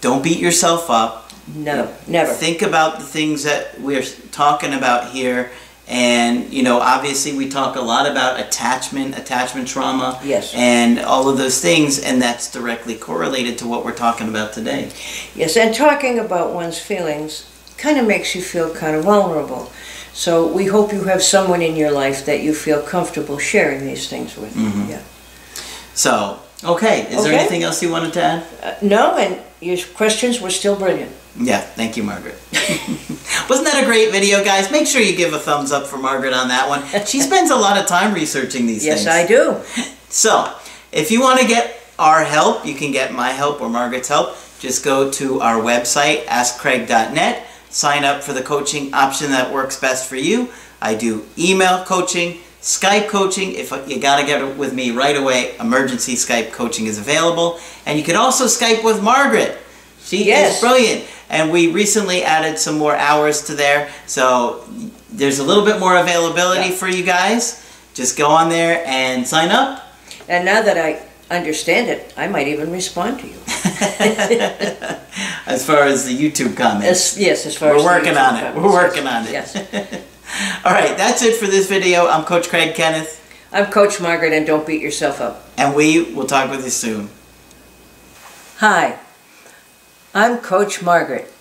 don't 0.00 0.22
beat 0.22 0.38
yourself 0.38 0.90
up. 0.90 1.30
No, 1.54 1.88
never. 2.06 2.32
Think 2.32 2.62
about 2.62 2.98
the 2.98 3.04
things 3.06 3.42
that 3.44 3.80
we're 3.80 4.04
talking 4.30 4.74
about 4.74 5.10
here. 5.12 5.50
And, 5.88 6.52
you 6.52 6.62
know, 6.62 6.80
obviously 6.80 7.32
we 7.32 7.48
talk 7.48 7.74
a 7.76 7.80
lot 7.80 8.06
about 8.06 8.38
attachment, 8.38 9.16
attachment 9.16 9.66
trauma, 9.66 10.20
Yes. 10.22 10.52
and 10.54 10.98
all 11.00 11.30
of 11.30 11.38
those 11.38 11.60
things, 11.62 11.98
and 11.98 12.20
that's 12.20 12.50
directly 12.50 12.94
correlated 12.94 13.56
to 13.58 13.66
what 13.66 13.84
we're 13.86 13.92
talking 13.94 14.28
about 14.28 14.52
today. 14.52 14.90
Yes, 15.34 15.56
and 15.56 15.74
talking 15.74 16.18
about 16.18 16.52
one's 16.52 16.78
feelings 16.78 17.44
kind 17.78 17.98
of 17.98 18.06
makes 18.06 18.34
you 18.34 18.42
feel 18.42 18.68
kind 18.74 18.96
of 18.96 19.04
vulnerable. 19.04 19.72
So 20.12 20.46
we 20.46 20.66
hope 20.66 20.92
you 20.92 21.04
have 21.04 21.22
someone 21.22 21.62
in 21.62 21.74
your 21.74 21.90
life 21.90 22.26
that 22.26 22.40
you 22.42 22.52
feel 22.52 22.82
comfortable 22.82 23.38
sharing 23.38 23.86
these 23.86 24.08
things 24.08 24.36
with. 24.36 24.54
Mhm. 24.54 24.90
Yeah. 24.90 24.98
So, 25.94 26.40
okay, 26.64 27.06
is 27.10 27.24
there 27.24 27.32
anything 27.32 27.62
else 27.62 27.80
you 27.82 27.90
wanted 27.90 28.12
to 28.14 28.22
add? 28.22 28.42
Uh, 28.62 28.72
no, 28.82 29.16
and 29.16 29.36
your 29.60 29.78
questions 29.96 30.40
were 30.40 30.50
still 30.50 30.74
brilliant. 30.76 31.12
Yeah, 31.36 31.60
thank 31.60 31.96
you, 31.96 32.02
Margaret. 32.02 32.34
Wasn't 33.48 33.66
that 33.66 33.80
a 33.82 33.86
great 33.86 34.10
video, 34.10 34.44
guys? 34.44 34.70
Make 34.72 34.86
sure 34.86 35.00
you 35.00 35.16
give 35.16 35.32
a 35.32 35.38
thumbs 35.38 35.70
up 35.72 35.86
for 35.86 35.96
Margaret 35.98 36.32
on 36.32 36.48
that 36.48 36.68
one. 36.68 36.82
She 37.06 37.20
spends 37.20 37.50
a 37.50 37.56
lot 37.56 37.78
of 37.78 37.86
time 37.86 38.12
researching 38.14 38.66
these 38.66 38.84
Yes, 38.84 39.04
things. 39.04 39.06
Yes, 39.06 39.24
I 39.24 39.82
do. 39.84 39.84
So, 40.10 40.54
if 40.90 41.10
you 41.10 41.20
want 41.20 41.38
to 41.40 41.46
get 41.46 41.80
our 41.98 42.24
help, 42.24 42.64
you 42.64 42.74
can 42.74 42.92
get 42.92 43.12
my 43.12 43.28
help 43.28 43.60
or 43.60 43.68
Margaret's 43.68 44.08
help. 44.08 44.36
Just 44.58 44.82
go 44.82 45.10
to 45.12 45.40
our 45.42 45.60
website, 45.60 46.24
askcraig.net, 46.24 47.46
sign 47.68 48.04
up 48.04 48.22
for 48.22 48.32
the 48.32 48.40
coaching 48.42 48.94
option 48.94 49.30
that 49.32 49.52
works 49.52 49.78
best 49.78 50.08
for 50.08 50.16
you. 50.16 50.48
I 50.80 50.94
do 50.94 51.26
email 51.38 51.84
coaching, 51.84 52.38
Skype 52.62 53.08
coaching. 53.08 53.52
If 53.52 53.70
you 53.86 54.00
got 54.00 54.18
to 54.20 54.26
get 54.26 54.56
with 54.56 54.72
me 54.72 54.92
right 54.92 55.16
away, 55.16 55.54
emergency 55.58 56.14
Skype 56.14 56.52
coaching 56.52 56.86
is 56.86 56.98
available. 56.98 57.60
And 57.84 57.98
you 57.98 58.04
can 58.04 58.16
also 58.16 58.46
Skype 58.46 58.82
with 58.82 59.02
Margaret. 59.02 59.58
She 60.02 60.24
Yes. 60.24 60.54
is 60.54 60.60
brilliant. 60.60 61.04
And 61.30 61.50
we 61.52 61.70
recently 61.72 62.22
added 62.24 62.58
some 62.58 62.78
more 62.78 62.96
hours 62.96 63.42
to 63.44 63.54
there. 63.54 63.90
So 64.06 64.64
there's 65.12 65.38
a 65.38 65.44
little 65.44 65.64
bit 65.64 65.78
more 65.78 65.96
availability 65.96 66.70
Yeah. 66.70 66.76
for 66.76 66.88
you 66.88 67.02
guys. 67.04 67.64
Just 67.94 68.16
go 68.16 68.28
on 68.30 68.48
there 68.48 68.82
and 68.86 69.26
sign 69.26 69.50
up. 69.50 69.82
And 70.28 70.44
now 70.44 70.62
that 70.62 70.78
I 70.78 71.00
understand 71.34 71.88
it, 71.88 72.12
I 72.16 72.28
might 72.28 72.48
even 72.48 72.70
respond 72.72 73.20
to 73.20 73.26
you. 73.26 73.36
as 75.46 75.64
far 75.66 75.82
as 75.84 76.04
the 76.06 76.16
YouTube 76.16 76.56
comments. 76.56 76.86
As, 77.14 77.18
yes, 77.18 77.46
as 77.46 77.56
far 77.56 77.70
We're 77.70 77.78
as 77.78 77.84
working 77.84 78.12
YouTube 78.14 78.28
on 78.28 78.36
it. 78.36 78.40
comments, 78.40 78.60
We're 78.62 78.72
working 78.72 79.06
on 79.06 79.24
it. 79.26 79.32
Yes. 79.32 79.56
All 80.64 80.72
right, 80.72 80.96
that's 80.96 81.22
it 81.22 81.36
for 81.36 81.46
this 81.46 81.68
video. 81.68 82.06
I'm 82.06 82.24
Coach 82.24 82.48
Craig 82.48 82.74
Kenneth, 82.74 83.16
I'm 83.52 83.66
Coach 83.66 84.00
Margaret, 84.00 84.32
and 84.32 84.46
don't 84.46 84.66
beat 84.66 84.80
yourself 84.82 85.20
up. 85.20 85.48
and 85.56 85.74
we 85.74 86.12
will 86.14 86.26
talk 86.26 86.50
with 86.50 86.64
you 86.64 86.70
soon. 86.70 87.08
Hi, 88.58 88.98
I'm 90.20 90.38
Coach 90.38 90.82
Margaret, 90.82 91.32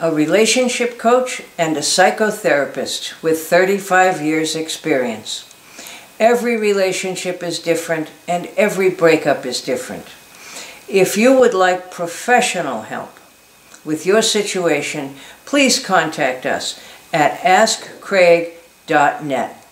a 0.00 0.12
relationship 0.12 0.98
coach 0.98 1.42
and 1.56 1.76
a 1.76 1.80
psychotherapist 1.80 3.22
with 3.22 3.46
35 3.46 4.20
years' 4.20 4.56
experience. 4.56 5.48
Every 6.18 6.56
relationship 6.56 7.44
is 7.44 7.60
different 7.60 8.10
and 8.26 8.46
every 8.56 8.90
breakup 8.90 9.46
is 9.46 9.60
different. 9.60 10.06
If 10.88 11.16
you 11.16 11.38
would 11.38 11.54
like 11.54 11.92
professional 11.92 12.82
help 12.82 13.16
with 13.84 14.04
your 14.04 14.22
situation, 14.22 15.14
please 15.44 15.78
contact 15.78 16.44
us 16.44 16.80
at 17.12 17.38
askcraig.net. 17.42 19.65